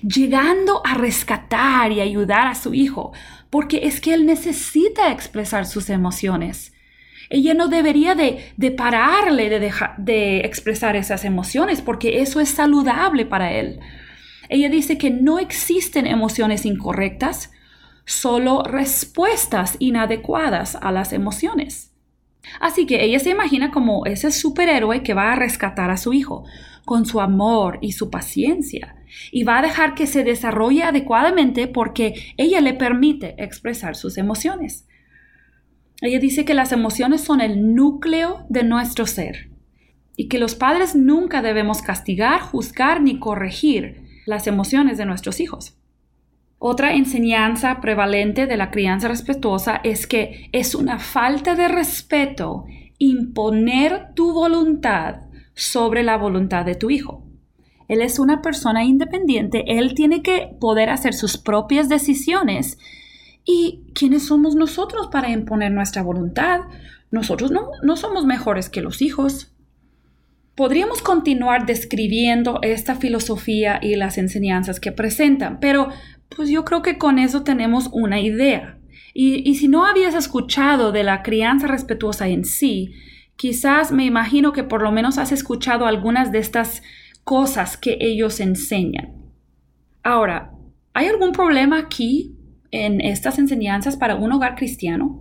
llegando 0.03 0.81
a 0.85 0.93
rescatar 0.93 1.91
y 1.91 2.01
ayudar 2.01 2.45
a 2.45 2.55
su 2.55 2.75
hijo, 2.75 3.13
porque 3.49 3.87
es 3.87 3.99
que 3.99 4.13
él 4.13 4.27
necesita 4.27 5.11
expresar 5.11 5.65
sus 5.65 5.89
emociones. 5.89 6.74
Ella 7.35 7.53
no 7.53 7.67
debería 7.67 8.15
de, 8.15 8.71
pararle 8.71 9.49
de, 9.49 9.73
de 9.97 10.37
expresar 10.39 10.95
esas 10.95 11.25
emociones 11.25 11.81
porque 11.81 12.21
eso 12.21 12.39
es 12.39 12.47
saludable 12.47 13.25
para 13.25 13.51
él. 13.51 13.81
Ella 14.47 14.69
dice 14.69 14.97
que 14.97 15.09
no 15.09 15.37
existen 15.39 16.07
emociones 16.07 16.65
incorrectas, 16.65 17.51
solo 18.05 18.63
respuestas 18.63 19.75
inadecuadas 19.79 20.77
a 20.81 20.93
las 20.93 21.11
emociones. 21.11 21.91
Así 22.61 22.85
que 22.85 23.03
ella 23.03 23.19
se 23.19 23.31
imagina 23.31 23.69
como 23.69 24.05
ese 24.05 24.31
superhéroe 24.31 25.03
que 25.03 25.13
va 25.13 25.33
a 25.33 25.35
rescatar 25.35 25.89
a 25.91 25.97
su 25.97 26.13
hijo 26.13 26.45
con 26.85 27.05
su 27.05 27.19
amor 27.19 27.79
y 27.81 27.91
su 27.91 28.09
paciencia 28.09 28.95
y 29.33 29.43
va 29.43 29.59
a 29.59 29.61
dejar 29.61 29.93
que 29.93 30.07
se 30.07 30.23
desarrolle 30.23 30.83
adecuadamente 30.83 31.67
porque 31.67 32.33
ella 32.37 32.61
le 32.61 32.75
permite 32.75 33.35
expresar 33.43 33.97
sus 33.97 34.17
emociones. 34.17 34.87
Ella 36.05 36.19
dice 36.19 36.45
que 36.45 36.53
las 36.53 36.71
emociones 36.71 37.21
son 37.21 37.41
el 37.41 37.73
núcleo 37.73 38.45
de 38.47 38.63
nuestro 38.63 39.07
ser 39.07 39.49
y 40.15 40.27
que 40.27 40.37
los 40.37 40.53
padres 40.53 40.95
nunca 40.95 41.41
debemos 41.41 41.81
castigar, 41.81 42.41
juzgar 42.41 43.01
ni 43.01 43.17
corregir 43.17 44.03
las 44.27 44.45
emociones 44.45 44.99
de 44.99 45.05
nuestros 45.05 45.39
hijos. 45.39 45.79
Otra 46.59 46.93
enseñanza 46.93 47.81
prevalente 47.81 48.45
de 48.45 48.55
la 48.55 48.69
crianza 48.69 49.07
respetuosa 49.07 49.81
es 49.83 50.05
que 50.05 50.49
es 50.51 50.75
una 50.75 50.99
falta 50.99 51.55
de 51.55 51.67
respeto 51.67 52.65
imponer 52.99 54.13
tu 54.13 54.31
voluntad 54.31 55.21
sobre 55.55 56.03
la 56.03 56.17
voluntad 56.17 56.65
de 56.65 56.75
tu 56.75 56.91
hijo. 56.91 57.23
Él 57.87 58.01
es 58.01 58.19
una 58.19 58.43
persona 58.43 58.83
independiente, 58.83 59.63
él 59.79 59.95
tiene 59.95 60.21
que 60.21 60.55
poder 60.59 60.89
hacer 60.89 61.15
sus 61.15 61.37
propias 61.37 61.89
decisiones. 61.89 62.77
¿Y 63.45 63.83
quiénes 63.93 64.25
somos 64.25 64.55
nosotros 64.55 65.07
para 65.11 65.29
imponer 65.29 65.71
nuestra 65.71 66.01
voluntad? 66.01 66.61
Nosotros 67.11 67.51
no, 67.51 67.69
no 67.83 67.95
somos 67.95 68.25
mejores 68.25 68.69
que 68.69 68.81
los 68.81 69.01
hijos. 69.03 69.53
Podríamos 70.55 71.01
continuar 71.01 71.65
describiendo 71.65 72.59
esta 72.63 72.95
filosofía 72.95 73.79
y 73.81 73.95
las 73.95 74.17
enseñanzas 74.17 74.79
que 74.79 74.91
presentan, 74.91 75.59
pero 75.59 75.89
pues 76.35 76.49
yo 76.49 76.65
creo 76.65 76.81
que 76.81 76.97
con 76.97 77.19
eso 77.19 77.43
tenemos 77.43 77.89
una 77.91 78.19
idea. 78.19 78.79
Y, 79.13 79.47
y 79.49 79.55
si 79.55 79.67
no 79.67 79.85
habías 79.85 80.15
escuchado 80.15 80.91
de 80.91 81.03
la 81.03 81.21
crianza 81.21 81.67
respetuosa 81.67 82.27
en 82.27 82.45
sí, 82.45 82.93
quizás 83.35 83.91
me 83.91 84.05
imagino 84.05 84.53
que 84.53 84.63
por 84.63 84.81
lo 84.81 84.91
menos 84.91 85.17
has 85.17 85.31
escuchado 85.31 85.85
algunas 85.85 86.31
de 86.31 86.39
estas 86.39 86.81
cosas 87.23 87.77
que 87.77 87.97
ellos 87.99 88.39
enseñan. 88.39 89.13
Ahora, 90.03 90.51
¿hay 90.93 91.07
algún 91.07 91.31
problema 91.31 91.79
aquí 91.79 92.34
en 92.83 92.99
estas 92.99 93.39
enseñanzas 93.39 93.95
para 93.95 94.15
un 94.15 94.31
hogar 94.31 94.55
cristiano? 94.55 95.19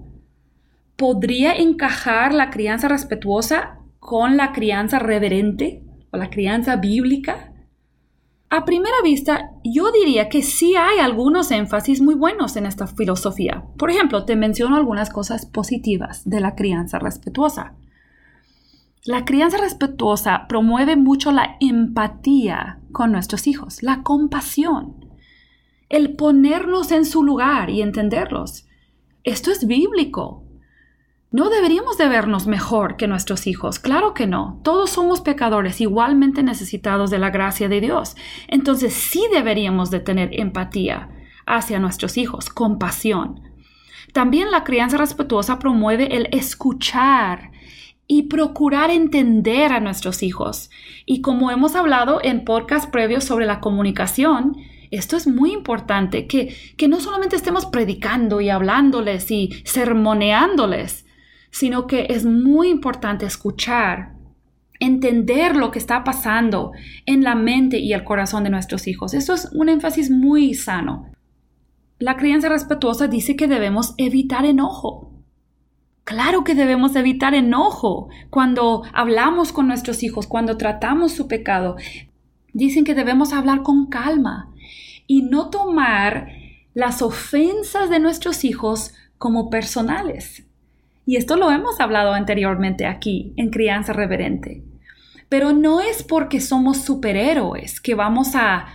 ¿Podría 0.97 1.53
encajar 1.53 2.35
la 2.35 2.51
crianza 2.51 2.89
respetuosa 2.89 3.79
con 4.01 4.37
la 4.37 4.53
crianza 4.53 4.99
reverente 4.99 5.83
o 6.11 6.17
la 6.17 6.31
crianza 6.31 6.77
bíblica? 6.77 7.53
A 8.51 8.65
primera 8.65 8.97
vista, 9.03 9.51
yo 9.65 9.91
diría 9.91 10.29
que 10.29 10.43
sí 10.43 10.75
hay 10.77 10.99
algunos 11.01 11.51
énfasis 11.51 12.01
muy 12.01 12.15
buenos 12.15 12.57
en 12.57 12.67
esta 12.67 12.87
filosofía. 12.87 13.65
Por 13.77 13.91
ejemplo, 13.91 14.25
te 14.25 14.37
menciono 14.37 14.77
algunas 14.77 15.11
cosas 15.11 15.47
positivas 15.47 16.29
de 16.29 16.41
la 16.41 16.55
crianza 16.55 16.99
respetuosa. 16.99 17.75
La 19.05 19.25
crianza 19.25 19.59
respetuosa 19.59 20.47
promueve 20.49 20.97
mucho 20.97 21.33
la 21.33 21.57
empatía 21.61 22.79
con 22.93 23.13
nuestros 23.13 23.47
hijos, 23.47 23.83
la 23.83 24.03
compasión, 24.03 25.04
el 25.89 26.17
ponernos 26.17 26.93
en 26.93 27.05
su 27.05 27.23
lugar 27.23 27.71
y 27.71 27.83
entenderlos. 27.83 28.67
Esto 29.23 29.51
es 29.51 29.67
bíblico. 29.67 30.45
No 31.31 31.49
deberíamos 31.51 31.99
de 31.99 32.09
vernos 32.09 32.47
mejor 32.47 32.97
que 32.97 33.09
nuestros 33.09 33.47
hijos, 33.49 33.81
claro 33.81 34.15
que 34.15 34.27
no. 34.27 34.61
Todos 34.63 34.91
somos 34.91 35.21
pecadores 35.21 35.81
igualmente 35.81 36.45
necesitados 36.45 37.11
de 37.11 37.19
la 37.19 37.31
gracia 37.31 37.69
de 37.69 37.81
Dios. 37.81 38.17
Entonces 38.47 38.95
sí 38.95 39.25
deberíamos 39.33 39.91
de 39.91 39.99
tener 40.01 40.31
empatía 40.39 41.09
hacia 41.45 41.81
nuestros 41.81 42.19
hijos, 42.19 42.51
compasión. 42.51 43.41
También 44.13 44.53
la 44.53 44.63
crianza 44.63 44.97
respetuosa 44.97 45.59
promueve 45.59 46.17
el 46.17 46.29
escuchar 46.31 47.51
y 48.07 48.25
procurar 48.25 48.91
entender 48.91 49.73
a 49.73 49.81
nuestros 49.81 50.23
hijos. 50.23 50.71
Y 51.05 51.21
como 51.21 51.51
hemos 51.51 51.75
hablado 51.75 52.21
en 52.23 52.45
podcast 52.45 52.91
previos 52.91 53.25
sobre 53.25 53.47
la 53.47 53.59
comunicación, 53.61 54.57
esto 54.95 55.17
es 55.17 55.27
muy 55.27 55.53
importante, 55.53 56.27
que, 56.27 56.55
que 56.77 56.89
no 56.89 57.01
solamente 57.01 57.37
estemos 57.37 57.67
predicando 57.67 58.41
y 58.41 58.51
hablándoles 58.51 59.31
y 59.31 59.51
sermoneándoles, 59.65 61.07
sino 61.51 61.87
que 61.87 62.07
es 62.11 62.25
muy 62.25 62.69
importante 62.69 63.27
escuchar, 63.27 64.15
entender 64.81 65.57
lo 65.57 65.71
que 65.71 65.79
está 65.79 66.05
pasando 66.05 66.73
en 67.07 67.23
la 67.23 67.35
mente 67.35 67.79
y 67.79 67.93
el 67.93 68.05
corazón 68.05 68.45
de 68.45 68.51
nuestros 68.51 68.87
hijos. 68.87 69.15
Esto 69.15 69.35
es 69.35 69.51
un 69.53 69.69
énfasis 69.69 70.11
muy 70.11 70.55
sano. 70.55 71.11
La 71.99 72.17
crianza 72.17 72.49
respetuosa 72.49 73.07
dice 73.07 73.37
que 73.37 73.47
debemos 73.47 73.95
evitar 73.99 74.45
enojo. 74.45 75.13
Claro 76.03 76.45
que 76.45 76.55
debemos 76.55 76.97
evitar 76.97 77.35
enojo 77.35 78.09
cuando 78.31 78.83
hablamos 78.93 79.53
con 79.53 79.69
nuestros 79.69 80.03
hijos, 80.03 80.27
cuando 80.27 80.57
tratamos 80.57 81.13
su 81.13 81.29
pecado. 81.29 81.77
Dicen 82.55 82.85
que 82.85 82.95
debemos 82.95 83.35
hablar 83.35 83.63
con 83.63 83.87
calma 83.87 84.51
y 85.07 85.23
no 85.23 85.51
tomar 85.51 86.29
las 86.73 87.03
ofensas 87.03 87.91
de 87.91 87.99
nuestros 87.99 88.45
hijos 88.45 88.95
como 89.19 89.51
personales. 89.51 90.45
Y 91.05 91.17
esto 91.17 91.37
lo 91.37 91.51
hemos 91.51 91.81
hablado 91.81 92.15
anteriormente 92.15 92.87
aquí 92.87 93.35
en 93.37 93.51
Crianza 93.51 93.93
Reverente. 93.93 94.63
Pero 95.29 95.53
no 95.53 95.81
es 95.81 96.03
porque 96.03 96.41
somos 96.41 96.79
superhéroes 96.79 97.81
que 97.81 97.95
vamos 97.95 98.35
a 98.35 98.67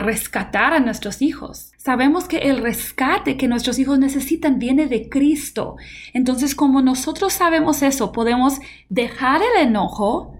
rescatar 0.00 0.72
a 0.72 0.80
nuestros 0.80 1.20
hijos. 1.22 1.72
Sabemos 1.76 2.28
que 2.28 2.38
el 2.38 2.58
rescate 2.58 3.36
que 3.36 3.46
nuestros 3.46 3.78
hijos 3.78 3.98
necesitan 3.98 4.58
viene 4.58 4.86
de 4.86 5.08
Cristo. 5.08 5.76
Entonces, 6.12 6.54
como 6.54 6.82
nosotros 6.82 7.34
sabemos 7.34 7.82
eso, 7.82 8.10
podemos 8.10 8.58
dejar 8.88 9.42
el 9.42 9.68
enojo 9.68 10.34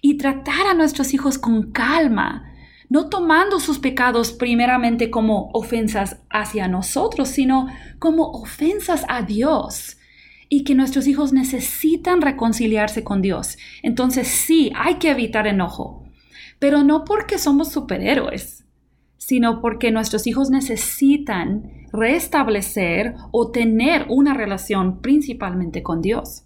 y 0.00 0.16
tratar 0.16 0.66
a 0.66 0.74
nuestros 0.74 1.14
hijos 1.14 1.38
con 1.38 1.72
calma, 1.72 2.52
no 2.88 3.08
tomando 3.08 3.60
sus 3.60 3.78
pecados 3.78 4.32
primeramente 4.32 5.10
como 5.10 5.50
ofensas 5.52 6.20
hacia 6.30 6.68
nosotros, 6.68 7.28
sino 7.28 7.68
como 7.98 8.30
ofensas 8.30 9.04
a 9.08 9.22
Dios 9.22 9.98
y 10.48 10.64
que 10.64 10.74
nuestros 10.74 11.06
hijos 11.06 11.32
necesitan 11.32 12.20
reconciliarse 12.20 13.02
con 13.02 13.22
Dios. 13.22 13.56
Entonces 13.82 14.28
sí, 14.28 14.70
hay 14.76 14.96
que 14.96 15.10
evitar 15.10 15.46
enojo, 15.46 16.04
pero 16.58 16.82
no 16.82 17.04
porque 17.04 17.38
somos 17.38 17.72
superhéroes 17.72 18.62
sino 19.22 19.60
porque 19.60 19.92
nuestros 19.92 20.26
hijos 20.26 20.50
necesitan 20.50 21.86
restablecer 21.92 23.14
o 23.30 23.52
tener 23.52 24.06
una 24.08 24.34
relación 24.34 25.00
principalmente 25.00 25.84
con 25.84 26.02
Dios. 26.02 26.42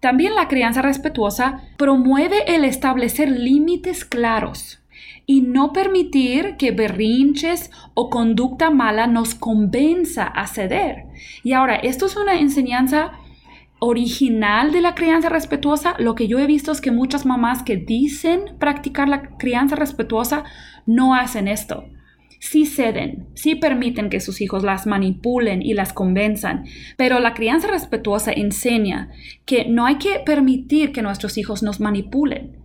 También 0.00 0.34
la 0.34 0.48
crianza 0.48 0.82
respetuosa 0.82 1.62
promueve 1.76 2.54
el 2.54 2.64
establecer 2.64 3.30
límites 3.30 4.04
claros 4.04 4.82
y 5.26 5.40
no 5.40 5.72
permitir 5.72 6.56
que 6.56 6.70
berrinches 6.70 7.70
o 7.94 8.10
conducta 8.10 8.70
mala 8.70 9.06
nos 9.06 9.34
convenza 9.34 10.24
a 10.24 10.46
ceder. 10.46 11.04
Y 11.42 11.52
ahora, 11.52 11.76
esto 11.76 12.06
es 12.06 12.16
una 12.16 12.38
enseñanza 12.38 13.12
original 13.78 14.72
de 14.72 14.80
la 14.80 14.94
crianza 14.94 15.28
respetuosa, 15.28 15.96
lo 15.98 16.14
que 16.14 16.28
yo 16.28 16.38
he 16.38 16.46
visto 16.46 16.72
es 16.72 16.80
que 16.80 16.90
muchas 16.90 17.26
mamás 17.26 17.62
que 17.62 17.76
dicen 17.76 18.56
practicar 18.58 19.08
la 19.08 19.36
crianza 19.36 19.76
respetuosa 19.76 20.44
no 20.86 21.14
hacen 21.14 21.48
esto. 21.48 21.84
Sí 22.40 22.66
ceden, 22.66 23.28
sí 23.34 23.54
permiten 23.54 24.10
que 24.10 24.20
sus 24.20 24.40
hijos 24.40 24.62
las 24.62 24.86
manipulen 24.86 25.62
y 25.62 25.74
las 25.74 25.92
convenzan, 25.92 26.64
pero 26.96 27.18
la 27.18 27.34
crianza 27.34 27.68
respetuosa 27.68 28.32
enseña 28.32 29.10
que 29.44 29.64
no 29.66 29.86
hay 29.86 29.96
que 29.96 30.20
permitir 30.24 30.92
que 30.92 31.02
nuestros 31.02 31.38
hijos 31.38 31.62
nos 31.62 31.80
manipulen. 31.80 32.56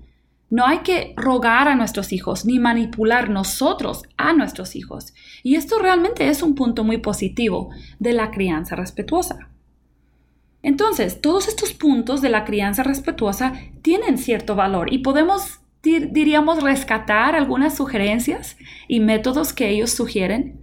No 0.52 0.66
hay 0.68 0.80
que 0.80 1.14
rogar 1.16 1.70
a 1.70 1.76
nuestros 1.76 2.12
hijos 2.12 2.44
ni 2.44 2.60
manipular 2.60 3.30
nosotros 3.30 4.04
a 4.18 4.34
nuestros 4.34 4.76
hijos. 4.76 5.14
Y 5.44 5.56
esto 5.56 5.80
realmente 5.80 6.28
es 6.28 6.44
un 6.44 6.56
punto 6.56 6.84
muy 6.84 6.98
positivo 6.98 7.70
de 8.00 8.12
la 8.12 8.32
crianza 8.32 8.76
respetuosa. 8.76 9.48
Entonces, 10.62 11.22
todos 11.22 11.48
estos 11.48 11.74
puntos 11.74 12.22
de 12.22 12.30
la 12.30 12.44
crianza 12.44 12.84
respetuosa 12.84 13.54
tienen 13.82 14.18
cierto 14.18 14.56
valor 14.56 14.94
y 14.94 15.00
podemos, 15.00 15.61
diríamos, 15.82 16.62
rescatar 16.62 17.36
algunas 17.36 17.76
sugerencias 17.76 18.58
y 18.88 19.00
métodos 19.00 19.54
que 19.54 19.70
ellos 19.70 19.92
sugieren, 19.92 20.62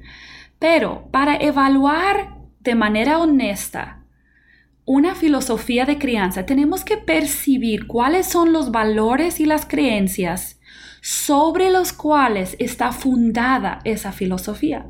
pero 0.58 1.08
para 1.10 1.36
evaluar 1.36 2.36
de 2.60 2.74
manera 2.74 3.18
honesta 3.18 4.04
una 4.84 5.14
filosofía 5.14 5.84
de 5.84 5.98
crianza, 5.98 6.46
tenemos 6.46 6.82
que 6.82 6.96
percibir 6.96 7.86
cuáles 7.86 8.26
son 8.26 8.54
los 8.54 8.70
valores 8.70 9.38
y 9.38 9.44
las 9.44 9.66
creencias 9.66 10.58
sobre 11.02 11.70
los 11.70 11.92
cuales 11.92 12.56
está 12.58 12.92
fundada 12.92 13.80
esa 13.84 14.12
filosofía. 14.12 14.86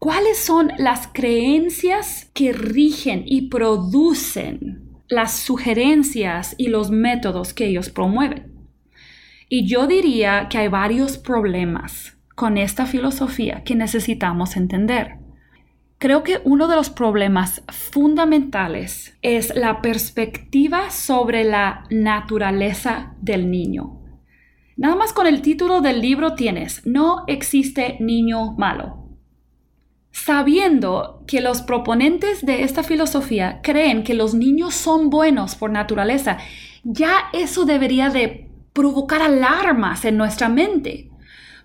¿Cuáles 0.00 0.38
son 0.38 0.72
las 0.78 1.08
creencias 1.12 2.30
que 2.34 2.52
rigen 2.52 3.22
y 3.26 3.42
producen 3.42 4.88
las 5.08 5.36
sugerencias 5.36 6.54
y 6.58 6.68
los 6.68 6.90
métodos 6.90 7.54
que 7.54 7.66
ellos 7.66 7.90
promueven? 7.90 8.49
Y 9.52 9.66
yo 9.66 9.88
diría 9.88 10.46
que 10.48 10.58
hay 10.58 10.68
varios 10.68 11.18
problemas 11.18 12.16
con 12.36 12.56
esta 12.56 12.86
filosofía 12.86 13.64
que 13.64 13.74
necesitamos 13.74 14.56
entender. 14.56 15.18
Creo 15.98 16.22
que 16.22 16.40
uno 16.44 16.68
de 16.68 16.76
los 16.76 16.88
problemas 16.88 17.62
fundamentales 17.68 19.18
es 19.22 19.52
la 19.56 19.82
perspectiva 19.82 20.90
sobre 20.90 21.42
la 21.42 21.84
naturaleza 21.90 23.16
del 23.20 23.50
niño. 23.50 24.00
Nada 24.76 24.94
más 24.94 25.12
con 25.12 25.26
el 25.26 25.42
título 25.42 25.80
del 25.80 26.00
libro 26.00 26.36
tienes, 26.36 26.86
no 26.86 27.24
existe 27.26 27.96
niño 27.98 28.52
malo 28.52 29.00
sabiendo 30.12 31.22
que 31.26 31.40
los 31.40 31.62
proponentes 31.62 32.44
de 32.44 32.64
esta 32.64 32.82
filosofía 32.82 33.60
creen 33.62 34.02
que 34.02 34.14
los 34.14 34.34
niños 34.34 34.74
son 34.74 35.08
buenos 35.08 35.54
por 35.54 35.70
naturaleza, 35.70 36.38
ya 36.82 37.30
eso 37.32 37.64
debería 37.64 38.10
de 38.10 38.49
provocar 38.72 39.22
alarmas 39.22 40.04
en 40.04 40.16
nuestra 40.16 40.48
mente. 40.48 41.10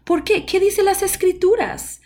¿Por 0.03 0.23
qué? 0.23 0.45
¿Qué 0.45 0.59
dicen 0.59 0.85
las 0.85 1.01
escrituras? 1.01 2.01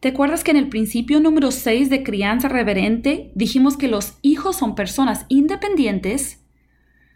¿Te 0.00 0.08
acuerdas 0.08 0.44
que 0.44 0.52
en 0.52 0.56
el 0.56 0.68
principio 0.68 1.18
número 1.18 1.50
6 1.50 1.90
de 1.90 2.02
crianza 2.04 2.48
reverente 2.48 3.32
dijimos 3.34 3.76
que 3.76 3.88
los 3.88 4.14
hijos 4.22 4.56
son 4.56 4.74
personas 4.74 5.26
independientes? 5.28 6.40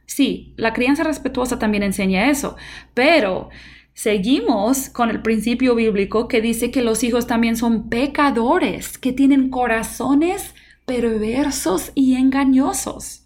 Sí, 0.06 0.52
la 0.56 0.72
crianza 0.72 1.04
respetuosa 1.04 1.58
también 1.58 1.84
enseña 1.84 2.28
eso, 2.28 2.56
pero 2.92 3.50
seguimos 3.94 4.88
con 4.88 5.10
el 5.10 5.22
principio 5.22 5.74
bíblico 5.74 6.26
que 6.26 6.40
dice 6.40 6.70
que 6.70 6.82
los 6.82 7.04
hijos 7.04 7.26
también 7.26 7.56
son 7.56 7.88
pecadores, 7.88 8.98
que 8.98 9.12
tienen 9.12 9.48
corazones 9.48 10.54
perversos 10.86 11.92
y 11.94 12.16
engañosos. 12.16 13.21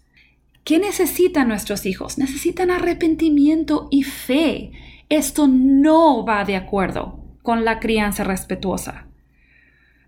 ¿Qué 0.67 0.79
necesitan 0.79 1.47
nuestros 1.47 1.85
hijos? 1.85 2.17
Necesitan 2.17 2.71
arrepentimiento 2.71 3.87
y 3.89 4.03
fe. 4.03 4.73
Esto 5.07 5.47
no 5.47 6.25
va 6.25 6.43
de 6.43 6.57
acuerdo 6.57 7.23
con 7.41 7.63
la 7.63 7.79
crianza 7.79 8.25
respetuosa. 8.25 9.07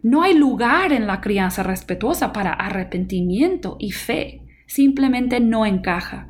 No 0.04 0.22
hay 0.22 0.38
lugar 0.38 0.92
en 0.92 1.08
la 1.08 1.22
crianza 1.22 1.64
respetuosa 1.64 2.34
para 2.34 2.52
arrepentimiento 2.52 3.78
y 3.80 3.92
fe. 3.92 4.42
Simplemente 4.68 5.40
no 5.40 5.66
encaja. 5.66 6.28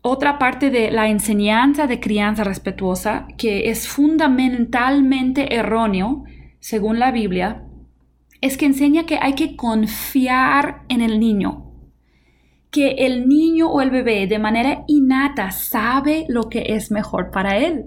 Otra 0.00 0.38
parte 0.38 0.70
de 0.70 0.92
la 0.92 1.08
enseñanza 1.08 1.88
de 1.88 1.98
crianza 1.98 2.44
respetuosa 2.44 3.26
que 3.36 3.68
es 3.68 3.88
fundamentalmente 3.88 5.56
erróneo, 5.56 6.22
según 6.60 7.00
la 7.00 7.10
Biblia, 7.10 7.64
es 8.40 8.56
que 8.56 8.66
enseña 8.66 9.06
que 9.06 9.18
hay 9.20 9.32
que 9.32 9.56
confiar 9.56 10.84
en 10.88 11.00
el 11.00 11.18
niño, 11.18 11.65
que 12.76 13.06
el 13.06 13.26
niño 13.26 13.70
o 13.70 13.80
el 13.80 13.88
bebé 13.88 14.26
de 14.26 14.38
manera 14.38 14.84
innata 14.86 15.50
sabe 15.50 16.26
lo 16.28 16.50
que 16.50 16.74
es 16.74 16.90
mejor 16.90 17.30
para 17.30 17.56
él. 17.56 17.86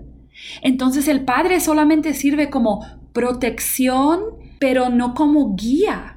Entonces 0.64 1.08
el 1.08 1.26
padre 1.26 1.60
solamente 1.60 2.16
sirve 2.16 2.50
como 2.50 2.84
protección, 3.14 4.22
pero 4.58 4.90
no 4.90 5.14
como 5.14 5.56
guía 5.56 6.16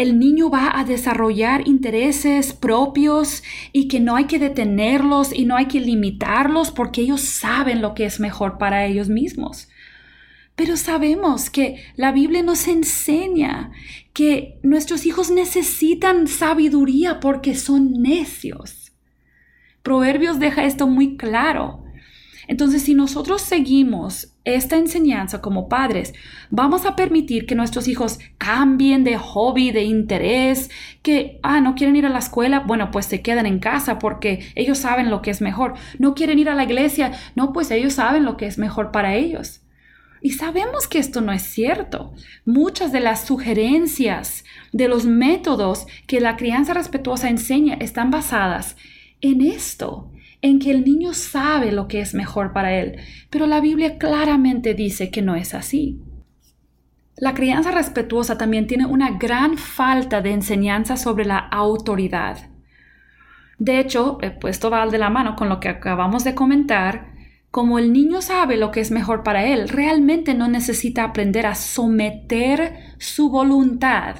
el 0.00 0.18
niño 0.18 0.48
va 0.48 0.78
a 0.78 0.84
desarrollar 0.84 1.68
intereses 1.68 2.54
propios 2.54 3.42
y 3.70 3.86
que 3.86 4.00
no 4.00 4.16
hay 4.16 4.24
que 4.24 4.38
detenerlos 4.38 5.30
y 5.30 5.44
no 5.44 5.56
hay 5.56 5.66
que 5.66 5.78
limitarlos 5.78 6.70
porque 6.70 7.02
ellos 7.02 7.20
saben 7.20 7.82
lo 7.82 7.92
que 7.92 8.06
es 8.06 8.18
mejor 8.18 8.56
para 8.56 8.86
ellos 8.86 9.10
mismos. 9.10 9.68
Pero 10.60 10.76
sabemos 10.76 11.48
que 11.48 11.82
la 11.96 12.12
Biblia 12.12 12.42
nos 12.42 12.68
enseña 12.68 13.72
que 14.12 14.58
nuestros 14.62 15.06
hijos 15.06 15.30
necesitan 15.30 16.28
sabiduría 16.28 17.18
porque 17.18 17.54
son 17.54 18.02
necios. 18.02 18.92
Proverbios 19.82 20.38
deja 20.38 20.66
esto 20.66 20.86
muy 20.86 21.16
claro. 21.16 21.82
Entonces, 22.46 22.82
si 22.82 22.94
nosotros 22.94 23.40
seguimos 23.40 24.34
esta 24.44 24.76
enseñanza 24.76 25.40
como 25.40 25.66
padres, 25.70 26.12
vamos 26.50 26.84
a 26.84 26.94
permitir 26.94 27.46
que 27.46 27.54
nuestros 27.54 27.88
hijos 27.88 28.18
cambien 28.36 29.02
de 29.02 29.16
hobby, 29.16 29.70
de 29.70 29.84
interés, 29.84 30.68
que, 31.00 31.40
ah, 31.42 31.62
no 31.62 31.74
quieren 31.74 31.96
ir 31.96 32.04
a 32.04 32.10
la 32.10 32.18
escuela, 32.18 32.60
bueno, 32.60 32.90
pues 32.90 33.06
se 33.06 33.22
quedan 33.22 33.46
en 33.46 33.60
casa 33.60 33.98
porque 33.98 34.52
ellos 34.56 34.76
saben 34.76 35.08
lo 35.08 35.22
que 35.22 35.30
es 35.30 35.40
mejor. 35.40 35.72
No 35.98 36.14
quieren 36.14 36.38
ir 36.38 36.50
a 36.50 36.54
la 36.54 36.64
iglesia, 36.64 37.12
no, 37.34 37.54
pues 37.54 37.70
ellos 37.70 37.94
saben 37.94 38.26
lo 38.26 38.36
que 38.36 38.44
es 38.44 38.58
mejor 38.58 38.92
para 38.92 39.14
ellos. 39.14 39.62
Y 40.22 40.32
sabemos 40.32 40.86
que 40.86 40.98
esto 40.98 41.20
no 41.20 41.32
es 41.32 41.42
cierto. 41.42 42.12
Muchas 42.44 42.92
de 42.92 43.00
las 43.00 43.24
sugerencias, 43.24 44.44
de 44.72 44.88
los 44.88 45.06
métodos 45.06 45.86
que 46.06 46.20
la 46.20 46.36
crianza 46.36 46.74
respetuosa 46.74 47.28
enseña 47.28 47.74
están 47.74 48.10
basadas 48.10 48.76
en 49.20 49.40
esto, 49.40 50.10
en 50.42 50.58
que 50.58 50.70
el 50.70 50.84
niño 50.84 51.12
sabe 51.14 51.72
lo 51.72 51.88
que 51.88 52.00
es 52.00 52.14
mejor 52.14 52.52
para 52.52 52.74
él, 52.74 52.98
pero 53.30 53.46
la 53.46 53.60
Biblia 53.60 53.98
claramente 53.98 54.74
dice 54.74 55.10
que 55.10 55.22
no 55.22 55.34
es 55.34 55.54
así. 55.54 56.00
La 57.16 57.34
crianza 57.34 57.70
respetuosa 57.70 58.38
también 58.38 58.66
tiene 58.66 58.86
una 58.86 59.18
gran 59.18 59.58
falta 59.58 60.22
de 60.22 60.32
enseñanza 60.32 60.96
sobre 60.96 61.26
la 61.26 61.38
autoridad. 61.38 62.48
De 63.58 63.78
hecho, 63.78 64.18
esto 64.22 64.70
va 64.70 64.86
de 64.86 64.96
la 64.96 65.10
mano 65.10 65.36
con 65.36 65.50
lo 65.50 65.60
que 65.60 65.68
acabamos 65.68 66.24
de 66.24 66.34
comentar, 66.34 67.09
como 67.50 67.78
el 67.78 67.92
niño 67.92 68.22
sabe 68.22 68.56
lo 68.56 68.70
que 68.70 68.80
es 68.80 68.90
mejor 68.90 69.22
para 69.22 69.44
él, 69.46 69.68
realmente 69.68 70.34
no 70.34 70.48
necesita 70.48 71.04
aprender 71.04 71.46
a 71.46 71.54
someter 71.54 72.94
su 72.98 73.28
voluntad 73.28 74.16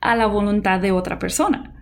a 0.00 0.16
la 0.16 0.26
voluntad 0.26 0.80
de 0.80 0.90
otra 0.90 1.18
persona. 1.18 1.72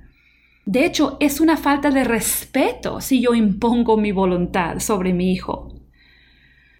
De 0.67 0.85
hecho, 0.85 1.17
es 1.21 1.41
una 1.41 1.57
falta 1.57 1.91
de 1.91 2.05
respeto 2.05 3.01
si 3.01 3.23
yo 3.23 3.35
impongo 3.35 3.97
mi 3.97 4.13
voluntad 4.13 4.79
sobre 4.79 5.15
mi 5.15 5.33
hijo. 5.33 5.75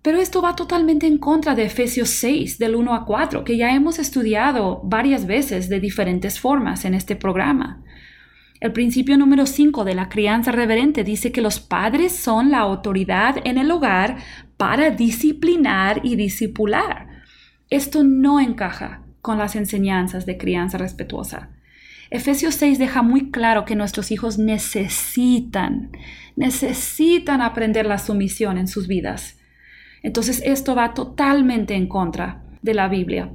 Pero 0.03 0.19
esto 0.19 0.41
va 0.41 0.55
totalmente 0.55 1.07
en 1.07 1.19
contra 1.19 1.55
de 1.55 1.65
Efesios 1.65 2.11
6, 2.11 2.59
del 2.59 2.75
1 2.75 2.95
a 2.95 3.05
4, 3.05 3.45
que 3.45 3.57
ya 3.57 3.75
hemos 3.75 3.99
estudiado 3.99 4.81
varias 4.85 5.27
veces 5.27 5.69
de 5.69 5.81
diferentes 5.81 6.41
formas 6.41 6.85
en 6.85 6.95
este 6.95 7.17
programa. 7.17 7.83
El 8.61 8.73
principio 8.73 9.17
número 9.17 9.47
5 9.47 9.85
de 9.85 9.95
la 9.95 10.11
crianza 10.11 10.53
reverente 10.53 11.03
dice 11.03 11.33
que 11.33 11.41
los 11.41 11.61
padres 11.61 12.15
son 12.15 12.51
la 12.51 12.59
autoridad 12.59 13.37
en 13.45 13.57
el 13.57 13.71
hogar 13.71 14.19
para 14.59 14.91
disciplinar 14.91 16.03
y 16.05 16.17
disipular. 16.17 17.09
Esto 17.71 18.05
no 18.05 18.39
encaja 18.39 19.03
con 19.23 19.39
las 19.39 19.57
enseñanzas 19.57 20.27
de 20.27 20.37
crianza 20.37 20.77
respetuosa. 20.77 21.49
Efesios 22.11 22.57
6 22.57 22.79
deja 22.79 23.03
muy 23.03 23.31
claro 23.31 23.65
que 23.65 23.77
nuestros 23.77 24.11
hijos 24.11 24.39
necesitan, 24.39 25.93
necesitan 26.37 27.41
aprender 27.41 27.87
la 27.87 27.99
sumisión 27.99 28.59
en 28.59 28.69
sus 28.69 28.89
vidas. 28.89 29.39
Entonces 30.03 30.43
esto 30.45 30.75
va 30.75 30.93
totalmente 30.93 31.75
en 31.75 31.87
contra 31.87 32.43
de 32.61 32.75
la 32.75 32.89
Biblia. 32.89 33.31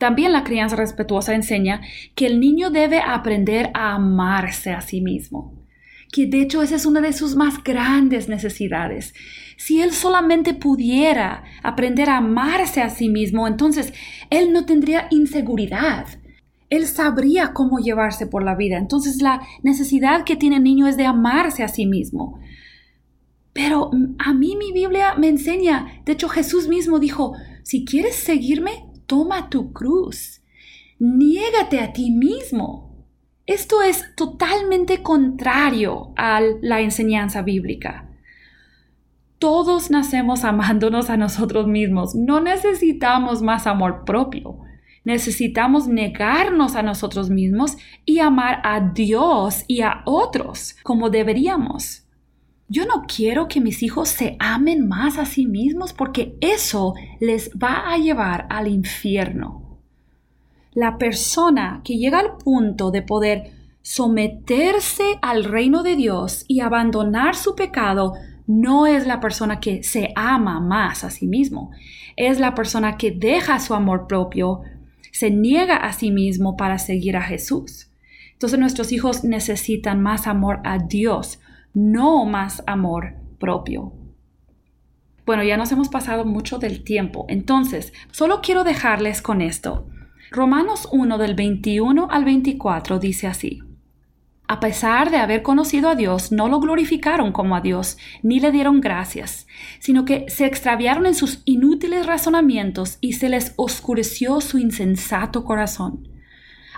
También 0.00 0.32
la 0.32 0.44
crianza 0.44 0.76
respetuosa 0.76 1.34
enseña 1.34 1.82
que 2.14 2.24
el 2.24 2.40
niño 2.40 2.70
debe 2.70 3.02
aprender 3.02 3.70
a 3.74 3.92
amarse 3.92 4.70
a 4.70 4.80
sí 4.80 5.02
mismo, 5.02 5.52
que 6.10 6.24
de 6.24 6.40
hecho 6.40 6.62
esa 6.62 6.76
es 6.76 6.86
una 6.86 7.02
de 7.02 7.12
sus 7.12 7.36
más 7.36 7.62
grandes 7.62 8.26
necesidades. 8.26 9.12
Si 9.58 9.82
él 9.82 9.92
solamente 9.92 10.54
pudiera 10.54 11.44
aprender 11.62 12.08
a 12.08 12.16
amarse 12.16 12.80
a 12.80 12.88
sí 12.88 13.10
mismo, 13.10 13.46
entonces 13.46 13.92
él 14.30 14.54
no 14.54 14.64
tendría 14.64 15.06
inseguridad, 15.10 16.06
él 16.70 16.86
sabría 16.86 17.52
cómo 17.52 17.78
llevarse 17.78 18.26
por 18.26 18.42
la 18.42 18.54
vida. 18.54 18.78
Entonces 18.78 19.20
la 19.20 19.42
necesidad 19.62 20.24
que 20.24 20.36
tiene 20.36 20.56
el 20.56 20.62
niño 20.62 20.86
es 20.86 20.96
de 20.96 21.04
amarse 21.04 21.62
a 21.62 21.68
sí 21.68 21.84
mismo. 21.84 22.40
Pero 23.52 23.90
a 24.18 24.32
mí 24.32 24.56
mi 24.56 24.72
Biblia 24.72 25.14
me 25.18 25.28
enseña, 25.28 26.00
de 26.06 26.12
hecho 26.12 26.30
Jesús 26.30 26.68
mismo 26.68 27.00
dijo, 27.00 27.34
si 27.64 27.84
quieres 27.84 28.14
seguirme, 28.14 28.89
toma 29.10 29.50
tu 29.50 29.72
cruz, 29.72 30.40
niégate 31.00 31.80
a 31.80 31.92
ti 31.92 32.12
mismo. 32.12 33.08
Esto 33.44 33.82
es 33.82 34.04
totalmente 34.14 35.02
contrario 35.02 36.12
a 36.16 36.40
la 36.62 36.80
enseñanza 36.80 37.42
bíblica. 37.42 38.08
Todos 39.40 39.90
nacemos 39.90 40.44
amándonos 40.44 41.10
a 41.10 41.16
nosotros 41.16 41.66
mismos, 41.66 42.14
no 42.14 42.40
necesitamos 42.40 43.42
más 43.42 43.66
amor 43.66 44.04
propio. 44.04 44.60
Necesitamos 45.02 45.88
negarnos 45.88 46.76
a 46.76 46.82
nosotros 46.82 47.30
mismos 47.30 47.78
y 48.04 48.20
amar 48.20 48.60
a 48.62 48.92
Dios 48.92 49.64
y 49.66 49.80
a 49.80 50.02
otros 50.04 50.76
como 50.84 51.10
deberíamos. 51.10 51.99
Yo 52.72 52.86
no 52.86 53.02
quiero 53.02 53.48
que 53.48 53.60
mis 53.60 53.82
hijos 53.82 54.08
se 54.08 54.36
amen 54.38 54.86
más 54.86 55.18
a 55.18 55.24
sí 55.26 55.44
mismos 55.44 55.92
porque 55.92 56.36
eso 56.40 56.94
les 57.18 57.50
va 57.60 57.92
a 57.92 57.98
llevar 57.98 58.46
al 58.48 58.68
infierno. 58.68 59.76
La 60.72 60.96
persona 60.96 61.80
que 61.82 61.98
llega 61.98 62.20
al 62.20 62.36
punto 62.36 62.92
de 62.92 63.02
poder 63.02 63.50
someterse 63.82 65.18
al 65.20 65.42
reino 65.42 65.82
de 65.82 65.96
Dios 65.96 66.44
y 66.46 66.60
abandonar 66.60 67.34
su 67.34 67.56
pecado 67.56 68.14
no 68.46 68.86
es 68.86 69.04
la 69.04 69.18
persona 69.18 69.58
que 69.58 69.82
se 69.82 70.12
ama 70.14 70.60
más 70.60 71.02
a 71.02 71.10
sí 71.10 71.26
mismo, 71.26 71.72
es 72.14 72.38
la 72.38 72.54
persona 72.54 72.96
que 72.96 73.10
deja 73.10 73.58
su 73.58 73.74
amor 73.74 74.06
propio 74.06 74.62
se 75.10 75.30
niega 75.30 75.76
a 75.76 75.92
sí 75.92 76.12
mismo 76.12 76.56
para 76.56 76.78
seguir 76.78 77.16
a 77.16 77.22
Jesús. 77.22 77.88
Entonces 78.32 78.58
nuestros 78.58 78.92
hijos 78.92 79.24
necesitan 79.24 80.00
más 80.00 80.28
amor 80.28 80.60
a 80.64 80.78
Dios, 80.78 81.40
no 81.74 82.24
más 82.24 82.62
amor 82.66 83.14
propio. 83.38 83.92
Bueno, 85.26 85.42
ya 85.44 85.56
nos 85.56 85.70
hemos 85.72 85.88
pasado 85.88 86.24
mucho 86.24 86.58
del 86.58 86.82
tiempo, 86.82 87.26
entonces 87.28 87.92
solo 88.10 88.40
quiero 88.42 88.64
dejarles 88.64 89.22
con 89.22 89.42
esto. 89.42 89.86
Romanos 90.30 90.88
1 90.92 91.18
del 91.18 91.34
21 91.34 92.08
al 92.10 92.24
24 92.24 92.98
dice 92.98 93.26
así 93.26 93.62
a 94.50 94.58
pesar 94.58 95.12
de 95.12 95.18
haber 95.18 95.42
conocido 95.42 95.88
a 95.88 95.94
Dios, 95.94 96.32
no 96.32 96.48
lo 96.48 96.58
glorificaron 96.58 97.30
como 97.30 97.54
a 97.54 97.60
Dios, 97.60 97.98
ni 98.24 98.40
le 98.40 98.50
dieron 98.50 98.80
gracias, 98.80 99.46
sino 99.78 100.04
que 100.04 100.24
se 100.26 100.44
extraviaron 100.44 101.06
en 101.06 101.14
sus 101.14 101.42
inútiles 101.44 102.04
razonamientos 102.04 102.98
y 103.00 103.12
se 103.12 103.28
les 103.28 103.54
oscureció 103.54 104.40
su 104.40 104.58
insensato 104.58 105.44
corazón. 105.44 106.08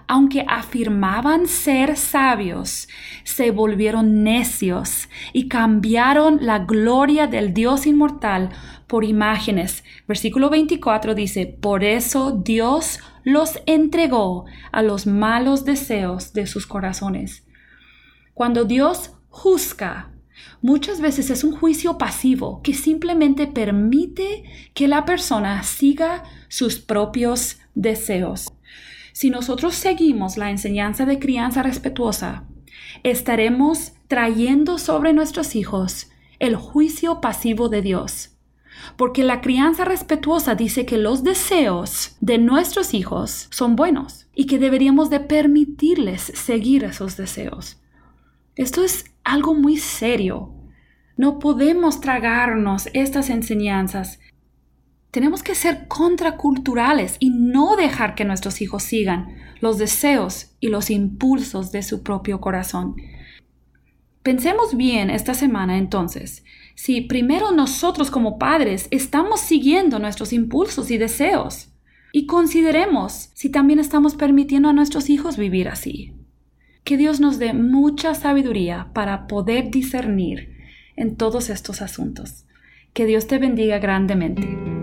Aunque 0.09 0.45
afirmaban 0.49 1.47
ser 1.47 1.97
sabios, 1.97 2.89
se 3.25 3.51
volvieron 3.51 4.23
necios 4.23 5.09
y 5.33 5.49
cambiaron 5.49 6.39
la 6.41 6.61
gloria 6.61 7.27
del 7.27 7.55
Dios 7.55 7.87
inmortal 7.87 8.51
por 8.87 9.05
imágenes. 9.05 9.85
Versículo 10.07 10.51
24 10.51 11.15
dice, 11.15 11.47
por 11.47 11.85
eso 11.85 12.31
Dios 12.31 13.01
los 13.25 13.61
entregó 13.67 14.45
a 14.71 14.83
los 14.83 15.07
malos 15.07 15.65
deseos 15.65 16.33
de 16.33 16.47
sus 16.47 16.67
corazones. 16.67 17.45
Cuando 18.35 18.65
Dios 18.65 19.13
juzga, 19.29 20.11
muchas 20.61 21.01
veces 21.01 21.31
es 21.31 21.45
un 21.45 21.57
juicio 21.57 21.99
pasivo 21.99 22.61
que 22.63 22.75
simplemente 22.75 23.47
permite 23.47 24.45
que 24.75 24.89
la 24.89 25.05
persona 25.05 25.63
siga 25.63 26.25
sus 26.49 26.79
propios 26.79 27.59
deseos. 27.75 28.53
Si 29.13 29.31
nosotros 29.31 29.75
seguimos 29.75 30.37
la 30.37 30.51
enseñanza 30.51 31.07
de 31.07 31.19
crianza 31.19 31.63
respetuosa, 31.63 32.45
estaremos 33.03 33.93
trayendo 34.09 34.79
sobre 34.79 35.13
nuestros 35.13 35.55
hijos 35.55 36.11
el 36.39 36.57
juicio 36.57 37.21
pasivo 37.21 37.69
de 37.69 37.83
Dios. 37.83 38.31
Porque 38.97 39.23
la 39.23 39.41
crianza 39.41 39.85
respetuosa 39.85 40.55
dice 40.55 40.87
que 40.87 40.99
los 40.99 41.23
deseos 41.23 42.17
de 42.21 42.39
nuestros 42.39 42.95
hijos 42.95 43.49
son 43.51 43.77
buenos 43.77 44.27
y 44.35 44.47
que 44.47 44.59
deberíamos 44.59 45.11
de 45.11 45.21
permitirles 45.21 46.23
seguir 46.23 46.85
esos 46.85 47.17
deseos. 47.17 47.81
Esto 48.57 48.83
es 48.83 49.05
algo 49.25 49.55
muy 49.55 49.77
serio. 49.77 50.53
No 51.17 51.39
podemos 51.39 52.01
tragarnos 52.01 52.89
estas 52.93 53.31
enseñanzas 53.31 54.19
tenemos 55.13 55.43
que 55.43 55.55
ser 55.55 55.87
contraculturales 55.89 57.17
y 57.21 57.31
no 57.31 57.77
dejar 57.77 58.15
que 58.15 58.25
nuestros 58.25 58.63
hijos 58.63 58.83
sigan 58.83 59.37
los 59.61 59.77
deseos 59.77 60.57
y 60.59 60.69
los 60.69 60.91
impulsos 60.91 61.71
de 61.71 61.83
su 61.83 62.03
propio 62.03 62.41
corazón. 62.41 62.97
Pensemos 64.23 64.75
bien 64.75 65.11
esta 65.11 65.35
semana 65.35 65.77
entonces, 65.77 66.45
si 66.75 67.03
primero 67.03 67.53
nosotros 67.53 68.11
como 68.11 68.39
padres 68.39 68.89
estamos 68.91 69.41
siguiendo 69.41 69.99
nuestros 69.99 70.33
impulsos 70.33 70.91
y 70.91 70.97
deseos, 70.97 71.69
y 72.11 72.25
consideremos 72.25 73.31
si 73.35 73.51
también 73.51 73.81
estamos 73.81 74.15
permitiendo 74.15 74.71
a 74.71 74.73
nuestros 74.73 75.11
hijos 75.11 75.37
vivir 75.37 75.69
así. 75.69 76.15
Que 76.85 76.97
Dios 76.97 77.21
nos 77.21 77.39
dé 77.39 77.53
mucha 77.53 78.15
sabiduría 78.15 78.91
para 78.95 79.27
poder 79.27 79.71
discernir 79.71 80.57
en 80.97 81.17
todos 81.17 81.51
estos 81.51 81.83
asuntos. 81.83 82.47
Que 82.95 83.05
Dios 83.05 83.27
te 83.27 83.39
bendiga 83.39 83.79
grandemente. 83.79 84.82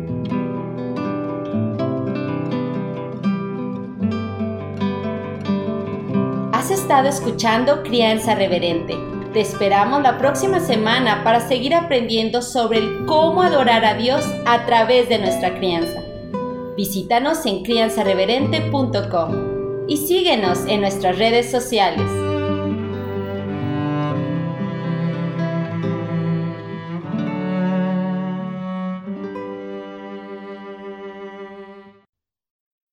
Estado 6.90 7.08
escuchando 7.08 7.84
Crianza 7.84 8.34
Reverente. 8.34 8.98
Te 9.32 9.42
esperamos 9.42 10.02
la 10.02 10.18
próxima 10.18 10.60
semana 10.60 11.24
para 11.24 11.40
seguir 11.40 11.76
aprendiendo 11.76 12.42
sobre 12.42 12.80
el 12.80 13.06
cómo 13.06 13.44
adorar 13.44 13.86
a 13.86 13.94
Dios 13.94 14.26
a 14.48 14.66
través 14.66 15.08
de 15.08 15.20
nuestra 15.20 15.54
crianza. 15.54 16.02
Visítanos 16.76 17.46
en 17.46 17.62
crianzareverente.com 17.62 19.86
y 19.88 19.98
síguenos 19.98 20.66
en 20.66 20.82
nuestras 20.82 21.20
redes 21.20 21.52
sociales. 21.52 22.29